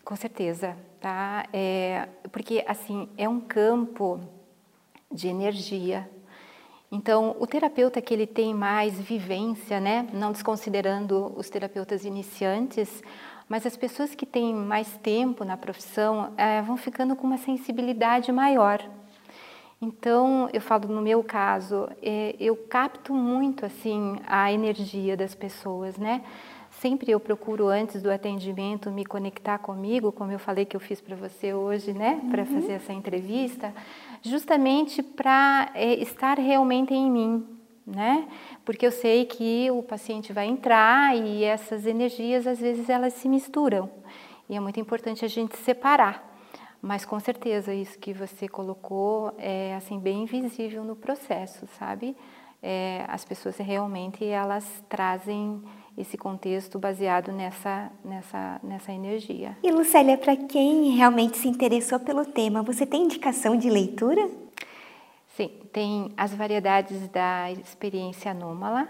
Com 0.04 0.16
certeza, 0.16 0.76
tá? 1.00 1.46
É, 1.52 2.08
porque 2.32 2.64
assim 2.66 3.08
é 3.16 3.28
um 3.28 3.40
campo 3.40 4.20
de 5.12 5.28
energia. 5.28 6.08
Então, 6.90 7.36
o 7.38 7.46
terapeuta 7.46 8.00
que 8.00 8.14
ele 8.14 8.26
tem 8.26 8.54
mais 8.54 8.98
vivência, 8.98 9.78
né? 9.78 10.08
Não 10.12 10.32
desconsiderando 10.32 11.34
os 11.36 11.50
terapeutas 11.50 12.04
iniciantes, 12.04 13.02
mas 13.46 13.66
as 13.66 13.76
pessoas 13.76 14.14
que 14.14 14.24
têm 14.24 14.54
mais 14.54 14.96
tempo 14.98 15.44
na 15.44 15.56
profissão 15.56 16.32
é, 16.36 16.62
vão 16.62 16.76
ficando 16.76 17.14
com 17.14 17.26
uma 17.26 17.36
sensibilidade 17.36 18.32
maior. 18.32 18.82
Então, 19.80 20.48
eu 20.52 20.60
falo 20.60 20.88
no 20.88 21.00
meu 21.00 21.22
caso, 21.22 21.88
é, 22.02 22.34
eu 22.40 22.56
capto 22.56 23.14
muito 23.14 23.64
assim 23.64 24.16
a 24.26 24.52
energia 24.52 25.16
das 25.16 25.34
pessoas, 25.34 25.96
né? 25.96 26.24
Sempre 26.80 27.10
eu 27.10 27.18
procuro 27.18 27.66
antes 27.66 28.00
do 28.00 28.10
atendimento 28.10 28.88
me 28.88 29.04
conectar 29.04 29.58
comigo, 29.58 30.12
como 30.12 30.30
eu 30.30 30.38
falei 30.38 30.64
que 30.64 30.76
eu 30.76 30.80
fiz 30.80 31.00
para 31.00 31.16
você 31.16 31.52
hoje, 31.52 31.92
né, 31.92 32.20
para 32.30 32.42
uhum. 32.42 32.60
fazer 32.60 32.72
essa 32.72 32.92
entrevista, 32.92 33.74
justamente 34.22 35.02
para 35.02 35.72
é, 35.74 35.94
estar 35.94 36.38
realmente 36.38 36.94
em 36.94 37.10
mim, 37.10 37.46
né? 37.84 38.28
Porque 38.64 38.86
eu 38.86 38.92
sei 38.92 39.24
que 39.24 39.68
o 39.72 39.82
paciente 39.82 40.32
vai 40.32 40.46
entrar 40.46 41.16
e 41.16 41.42
essas 41.42 41.84
energias 41.84 42.46
às 42.46 42.60
vezes 42.60 42.88
elas 42.88 43.12
se 43.14 43.28
misturam 43.28 43.90
e 44.48 44.54
é 44.54 44.60
muito 44.60 44.78
importante 44.78 45.24
a 45.24 45.28
gente 45.28 45.56
separar. 45.56 46.24
Mas 46.80 47.04
com 47.04 47.18
certeza 47.18 47.74
isso 47.74 47.98
que 47.98 48.12
você 48.12 48.46
colocou 48.46 49.34
é 49.36 49.74
assim 49.74 49.98
bem 49.98 50.26
visível 50.26 50.84
no 50.84 50.94
processo, 50.94 51.66
sabe? 51.76 52.16
É, 52.62 53.04
as 53.08 53.24
pessoas 53.24 53.56
realmente 53.56 54.24
elas 54.24 54.64
trazem 54.88 55.60
esse 55.98 56.16
contexto 56.16 56.78
baseado 56.78 57.32
nessa, 57.32 57.90
nessa, 58.04 58.60
nessa 58.62 58.92
energia. 58.92 59.56
E 59.62 59.70
Lucélia, 59.72 60.16
para 60.16 60.36
quem 60.36 60.96
realmente 60.96 61.36
se 61.36 61.48
interessou 61.48 61.98
pelo 61.98 62.24
tema, 62.24 62.62
você 62.62 62.86
tem 62.86 63.02
indicação 63.02 63.56
de 63.56 63.68
leitura? 63.68 64.30
Sim, 65.36 65.50
tem 65.72 66.12
as 66.16 66.32
variedades 66.32 67.08
da 67.08 67.50
experiência 67.50 68.30
anômala, 68.30 68.88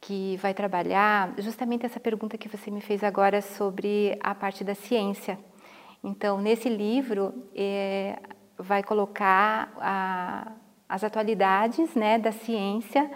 que 0.00 0.36
vai 0.36 0.54
trabalhar 0.54 1.34
justamente 1.38 1.84
essa 1.84 1.98
pergunta 1.98 2.38
que 2.38 2.48
você 2.48 2.70
me 2.70 2.80
fez 2.80 3.02
agora 3.02 3.42
sobre 3.42 4.16
a 4.22 4.34
parte 4.34 4.62
da 4.62 4.74
ciência. 4.74 5.36
Então, 6.02 6.40
nesse 6.40 6.68
livro, 6.68 7.34
é, 7.54 8.20
vai 8.56 8.84
colocar 8.84 9.72
a, 9.78 10.52
as 10.88 11.02
atualidades 11.02 11.92
né, 11.96 12.18
da 12.18 12.30
ciência 12.30 13.10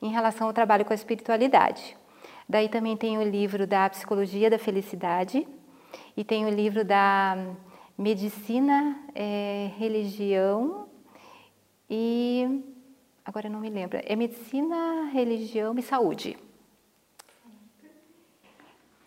em 0.00 0.10
relação 0.10 0.46
ao 0.46 0.52
trabalho 0.52 0.84
com 0.84 0.92
a 0.92 0.94
espiritualidade. 0.94 1.96
Daí 2.48 2.68
também 2.68 2.96
tem 2.96 3.18
o 3.18 3.22
livro 3.22 3.66
da 3.66 3.90
Psicologia 3.90 4.48
da 4.48 4.58
Felicidade 4.58 5.46
e 6.16 6.22
tem 6.22 6.46
o 6.46 6.48
livro 6.48 6.84
da 6.84 7.36
Medicina, 7.98 8.96
é, 9.14 9.70
Religião 9.76 10.86
e. 11.90 12.62
Agora 13.24 13.48
eu 13.48 13.50
não 13.50 13.58
me 13.58 13.68
lembro. 13.68 13.98
É 14.04 14.14
Medicina, 14.14 15.10
Religião 15.12 15.76
e 15.76 15.82
Saúde. 15.82 16.38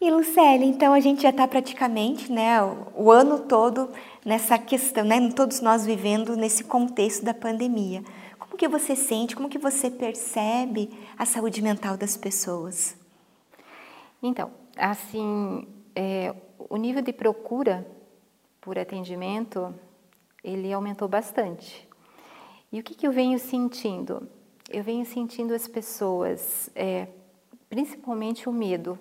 E 0.02 0.12
Lucélia, 0.12 0.66
então 0.66 0.94
a 0.94 1.00
gente 1.00 1.22
já 1.22 1.30
está 1.30 1.48
praticamente, 1.48 2.32
né, 2.32 2.62
o, 2.64 2.88
o, 2.96 3.12
ano 3.12 3.40
todo 3.40 3.90
nessa 4.26 4.58
questão, 4.58 5.04
né, 5.04 5.30
todos 5.32 5.62
nós 5.62 5.86
vivendo 5.86 6.36
nesse 6.36 6.64
contexto 6.64 7.24
da 7.24 7.34
pandemia. 7.34 8.04
Como 8.38 8.58
que 8.58 8.68
você 8.68 8.96
sente, 8.96 9.36
como 9.36 9.50
que 9.50 9.58
você 9.58 9.90
percebe 9.90 10.90
a 11.18 11.26
saúde 11.26 11.62
mental 11.62 11.96
das 11.96 12.16
pessoas? 12.18 12.99
Então, 14.22 14.52
assim, 14.78 15.68
é, 15.96 16.36
o 16.58 16.78
nível 16.78 17.02
de 17.02 17.14
procura 17.14 17.88
por 18.60 18.78
atendimento, 18.78 19.74
ele 20.44 20.72
aumentou 20.72 21.08
bastante. 21.08 21.88
E 22.72 22.80
o 22.80 22.84
que, 22.84 22.94
que 22.94 23.08
eu 23.08 23.12
venho 23.12 23.40
sentindo? 23.40 24.30
Eu 24.70 24.84
venho 24.84 25.06
sentindo 25.06 25.54
as 25.54 25.68
pessoas, 25.68 26.70
é, 26.76 27.08
principalmente 27.70 28.48
o 28.48 28.52
medo, 28.52 29.00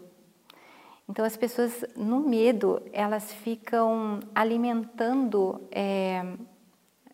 então, 1.08 1.24
as 1.24 1.38
pessoas, 1.38 1.86
no 1.96 2.20
medo, 2.20 2.82
elas 2.92 3.32
ficam 3.32 4.20
alimentando 4.34 5.66
é, 5.70 6.22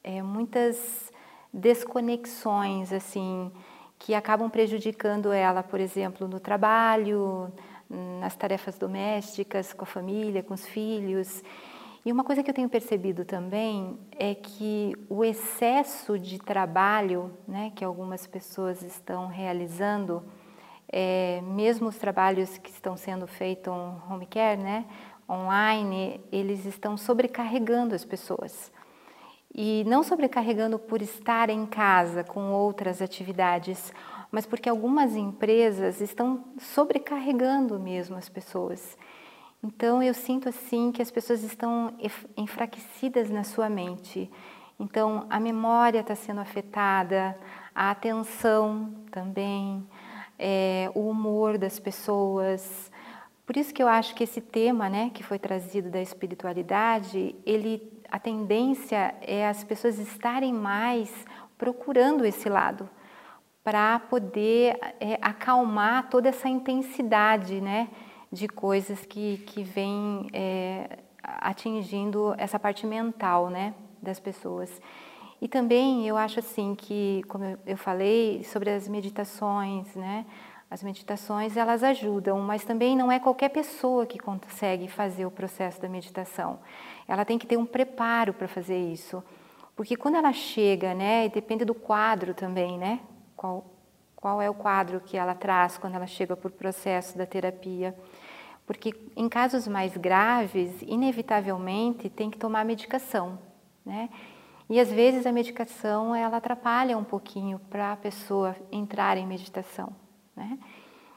é, 0.03 0.21
muitas 0.21 1.12
desconexões, 1.53 2.93
assim, 2.93 3.53
que 3.97 4.12
acabam 4.12 4.51
prejudicando 4.51 5.31
ela, 5.31 5.62
por 5.62 5.79
exemplo, 5.79 6.27
no 6.27 6.40
trabalho, 6.40 7.53
nas 7.88 8.37
tarefas 8.37 8.79
domésticas, 8.79 9.73
com 9.73 9.85
a 9.85 9.87
família, 9.87 10.42
com 10.42 10.55
os 10.55 10.66
filhos. 10.66 11.42
E 12.05 12.12
uma 12.12 12.23
coisa 12.23 12.42
que 12.42 12.51
eu 12.51 12.55
tenho 12.55 12.68
percebido 12.68 13.25
também 13.25 13.99
é 14.18 14.35
que 14.35 14.94
o 15.09 15.25
excesso 15.25 16.18
de 16.18 16.38
trabalho 16.38 17.33
né, 17.49 17.73
que 17.75 17.83
algumas 17.83 18.27
pessoas 18.27 18.83
estão 18.83 19.27
realizando, 19.27 20.23
é, 20.87 21.40
mesmo 21.42 21.88
os 21.88 21.97
trabalhos 21.97 22.59
que 22.59 22.70
estão 22.70 22.94
sendo 22.94 23.27
feitos 23.27 23.73
home 24.11 24.27
care, 24.27 24.61
né, 24.61 24.85
online, 25.29 26.20
eles 26.31 26.66
estão 26.66 26.97
sobrecarregando 26.97 27.94
as 27.94 28.05
pessoas. 28.05 28.70
E 29.55 29.85
não 29.87 30.03
sobrecarregando 30.03 30.79
por 30.79 31.01
estar 31.01 31.49
em 31.49 31.64
casa 31.64 32.25
com 32.25 32.53
outras 32.53 33.01
atividades, 33.01 33.92
mas 34.35 34.47
porque 34.47 34.68
algumas 34.68 35.14
empresas 35.14 36.01
estão 36.01 36.44
sobrecarregando 36.59 37.79
mesmo 37.79 38.16
as 38.16 38.29
pessoas. 38.29 38.99
Então 39.62 40.03
eu 40.03 40.12
sinto 40.12 40.49
assim 40.49 40.90
que 40.90 41.01
as 41.01 41.09
pessoas 41.09 41.44
estão 41.44 41.94
enfraquecidas 42.37 43.31
na 43.31 43.44
sua 43.44 43.70
mente. 43.70 44.29
Então 44.77 45.25
a 45.31 45.38
memória 45.38 46.01
está 46.01 46.16
sendo 46.16 46.40
afetada, 46.40 47.38
a 47.73 47.92
atenção 47.92 48.92
também, 49.12 49.87
é, 50.37 50.90
o 50.97 51.09
humor 51.09 51.57
das 51.57 51.79
pessoas. 51.79 52.90
Por 53.47 53.57
isso 53.57 53.73
que 53.73 53.81
eu 53.81 53.87
acho 53.87 54.16
que 54.16 54.25
esse 54.25 54.40
tema, 54.40 54.88
né, 54.88 55.12
que 55.14 55.23
foi 55.23 55.38
trazido 55.38 55.90
da 55.90 56.03
espiritualidade, 56.03 57.37
ele, 57.47 57.88
a 58.11 58.18
tendência 58.18 59.14
é 59.20 59.47
as 59.47 59.62
pessoas 59.62 59.97
estarem 60.01 60.53
mais 60.53 61.25
procurando 61.57 62.25
esse 62.25 62.49
lado 62.49 62.90
para 63.64 63.98
poder 63.98 64.79
é, 65.00 65.18
acalmar 65.22 66.11
toda 66.11 66.29
essa 66.29 66.48
intensidade, 66.48 67.61
né, 67.62 67.88
de 68.31 68.46
coisas 68.46 69.07
que 69.07 69.38
que 69.38 69.64
vem 69.64 70.29
é, 70.33 70.98
atingindo 71.22 72.35
essa 72.37 72.59
parte 72.59 72.87
mental, 72.87 73.48
né, 73.48 73.74
das 74.03 74.20
pessoas. 74.20 74.70
E 75.40 75.48
também 75.48 76.07
eu 76.07 76.16
acho 76.16 76.38
assim 76.38 76.74
que, 76.74 77.22
como 77.29 77.44
eu 77.66 77.77
falei, 77.77 78.44
sobre 78.44 78.70
as 78.70 78.88
meditações, 78.88 79.94
né? 79.94 80.24
As 80.70 80.83
meditações 80.83 81.57
elas 81.57 81.83
ajudam, 81.85 82.40
mas 82.40 82.64
também 82.64 82.96
não 82.96 83.12
é 83.12 83.18
qualquer 83.18 83.50
pessoa 83.50 84.07
que 84.07 84.18
consegue 84.18 84.88
fazer 84.88 85.27
o 85.27 85.31
processo 85.31 85.81
da 85.81 85.88
meditação. 85.88 86.59
Ela 87.07 87.24
tem 87.24 87.38
que 87.38 87.46
ter 87.46 87.57
um 87.57 87.66
preparo 87.66 88.33
para 88.33 88.48
fazer 88.48 88.79
isso, 88.79 89.22
porque 89.77 89.96
quando 89.96 90.16
ela 90.16 90.33
chega, 90.33 90.94
né? 90.94 91.27
E 91.27 91.29
depende 91.29 91.64
do 91.64 91.74
quadro 91.74 92.33
também, 92.35 92.79
né? 92.79 93.00
Qual 93.44 93.74
qual 94.16 94.40
é 94.40 94.48
o 94.48 94.54
quadro 94.54 95.02
que 95.02 95.18
ela 95.18 95.35
traz 95.35 95.76
quando 95.76 95.96
ela 95.96 96.07
chega 96.07 96.35
por 96.35 96.50
processo 96.50 97.18
da 97.18 97.26
terapia? 97.26 97.94
Porque 98.66 98.94
em 99.14 99.28
casos 99.28 99.68
mais 99.68 99.94
graves, 99.98 100.80
inevitavelmente 100.80 102.09
tem 102.09 102.30
que 102.30 102.38
tomar 102.38 102.64
medicação, 102.64 103.38
né? 103.85 104.09
E 104.70 104.80
às 104.80 104.90
vezes 104.90 105.26
a 105.26 105.33
medicação 105.33 106.14
ela 106.14 106.38
atrapalha 106.38 106.96
um 106.96 107.04
pouquinho 107.04 107.59
para 107.68 107.92
a 107.92 107.96
pessoa 107.98 108.57
entrar 108.72 109.18
em 109.18 109.26
meditação. 109.26 109.94
Né? 110.35 110.59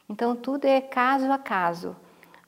Então 0.09 0.35
tudo 0.35 0.65
é 0.65 0.81
caso 0.81 1.31
a 1.31 1.37
caso, 1.37 1.95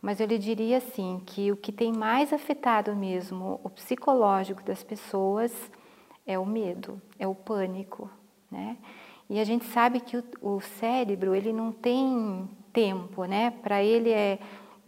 mas 0.01 0.19
eu 0.19 0.27
lhe 0.27 0.37
diria 0.37 0.79
assim 0.79 1.23
que 1.25 1.53
o 1.53 1.55
que 1.55 1.71
tem 1.71 1.93
mais 1.93 2.33
afetado 2.33 2.93
mesmo 2.97 3.61
o 3.63 3.69
psicológico 3.69 4.61
das 4.61 4.83
pessoas 4.83 5.53
é 6.27 6.37
o 6.37 6.45
medo, 6.45 7.01
é 7.17 7.25
o 7.25 7.33
pânico, 7.33 8.11
né? 8.51 8.75
E 9.29 9.39
a 9.39 9.43
gente 9.43 9.65
sabe 9.65 9.99
que 9.99 10.17
o, 10.17 10.23
o 10.41 10.61
cérebro 10.61 11.35
ele 11.35 11.53
não 11.53 11.71
tem 11.71 12.49
tempo, 12.73 13.25
né? 13.25 13.51
Para 13.61 13.83
ele 13.83 14.11
é 14.11 14.39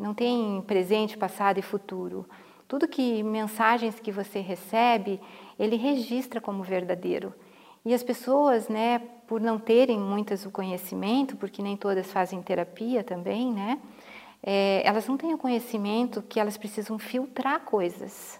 não 0.02 0.16
tem 0.16 0.64
presente, 0.66 1.16
passado 1.16 1.60
e 1.60 1.62
futuro. 1.62 2.28
Tudo 2.68 2.88
que 2.88 3.22
mensagens 3.22 4.00
que 4.00 4.12
você 4.12 4.40
recebe, 4.40 5.22
ele 5.60 5.76
registra 5.76 6.42
como 6.42 6.64
verdadeiro. 6.64 7.34
E 7.86 7.94
as 7.94 8.02
pessoas, 8.02 8.68
né, 8.68 9.00
por 9.28 9.40
não 9.40 9.60
terem 9.60 10.00
muitas 10.00 10.46
o 10.46 10.52
conhecimento, 10.52 11.36
porque 11.38 11.62
nem 11.62 11.78
todas 11.78 12.12
fazem 12.12 12.42
terapia 12.42 13.04
também, 13.04 13.52
né, 13.52 13.80
é, 14.42 14.82
elas 14.86 15.08
não 15.08 15.18
têm 15.18 15.34
o 15.34 15.38
conhecimento 15.38 16.22
que 16.22 16.40
elas 16.40 16.58
precisam 16.58 16.98
filtrar 16.98 17.62
coisas. 17.62 18.40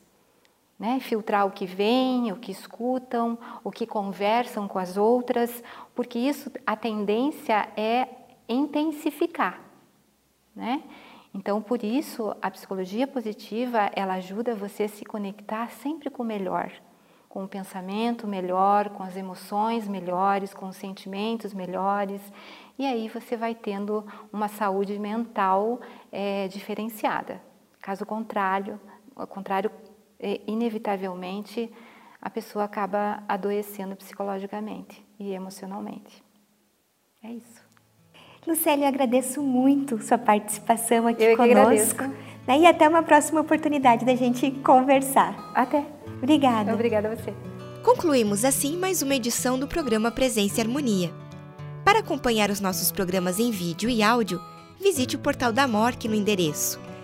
Né, 0.82 1.00
filtrar 1.00 1.46
o 1.46 1.52
que 1.52 1.68
vem, 1.68 2.32
o 2.32 2.38
que 2.38 2.52
escutam, 2.52 3.38
o 3.64 3.70
que 3.70 3.86
conversam 3.86 4.68
com 4.68 4.80
as 4.80 4.98
outras, 4.98 5.64
porque 5.94 6.18
isso 6.18 6.52
a 6.66 6.76
tendência 6.76 7.70
é 7.78 8.08
intensificar, 8.50 9.62
né? 10.56 10.82
Então, 11.36 11.62
por 11.62 11.84
isso, 11.84 12.36
a 12.42 12.50
psicologia 12.50 13.06
positiva, 13.06 13.92
ela 13.96 14.16
ajuda 14.16 14.56
você 14.56 14.86
a 14.86 14.90
se 14.90 15.06
conectar 15.06 15.70
sempre 15.70 16.10
com 16.10 16.24
o 16.24 16.26
melhor, 16.26 16.72
com 17.30 17.44
o 17.44 17.48
pensamento 17.48 18.26
melhor, 18.26 18.90
com 18.90 19.04
as 19.04 19.16
emoções 19.16 19.88
melhores, 19.88 20.52
com 20.52 20.68
os 20.68 20.78
sentimentos 20.78 21.54
melhores, 21.54 22.22
e 22.80 22.88
aí 22.88 23.08
você 23.08 23.38
vai 23.38 23.54
tendo 23.54 24.04
uma 24.34 24.48
saúde 24.48 24.98
mental 24.98 25.80
é, 26.12 26.48
diferenciada. 26.48 27.40
Caso 27.80 28.04
contrário, 28.04 28.82
ao 29.16 29.28
contrário, 29.28 29.70
inevitavelmente 30.48 31.72
a 32.22 32.30
pessoa 32.30 32.66
acaba 32.66 33.24
adoecendo 33.28 33.96
psicologicamente 33.96 35.04
e 35.20 35.32
emocionalmente. 35.32 36.24
É 37.24 37.32
isso. 37.32 37.62
Lucélia, 38.46 38.86
eu 38.86 38.90
agradeço 38.90 39.42
muito 39.42 40.02
sua 40.02 40.18
participação 40.18 41.08
aqui 41.08 41.24
eu 41.24 41.38
conosco. 41.38 42.04
Né? 42.48 42.60
E 42.60 42.66
até 42.66 42.88
uma 42.88 43.04
próxima 43.04 43.42
oportunidade 43.42 44.06
da 44.06 44.16
gente 44.16 44.52
conversar. 44.64 45.52
Até. 45.54 45.86
Obrigada. 46.18 46.74
Obrigada 46.74 47.12
a 47.12 47.16
você. 47.16 47.34
Concluímos 47.84 48.46
assim 48.46 48.78
mais 48.78 49.02
uma 49.02 49.16
edição 49.16 49.60
do 49.60 49.68
programa 49.68 50.12
Presença 50.12 50.60
e 50.60 50.62
Harmonia. 50.62 51.12
Para 51.84 52.00
acompanhar 52.00 52.52
os 52.52 52.60
nossos 52.60 52.92
programas 52.92 53.40
em 53.40 53.50
vídeo 53.52 53.90
e 53.90 54.04
áudio, 54.04 54.40
visite 54.80 55.16
o 55.16 55.20
portal 55.20 55.52
da 55.52 55.68
MORC 55.68 56.08
no 56.08 56.16
endereço 56.16 56.80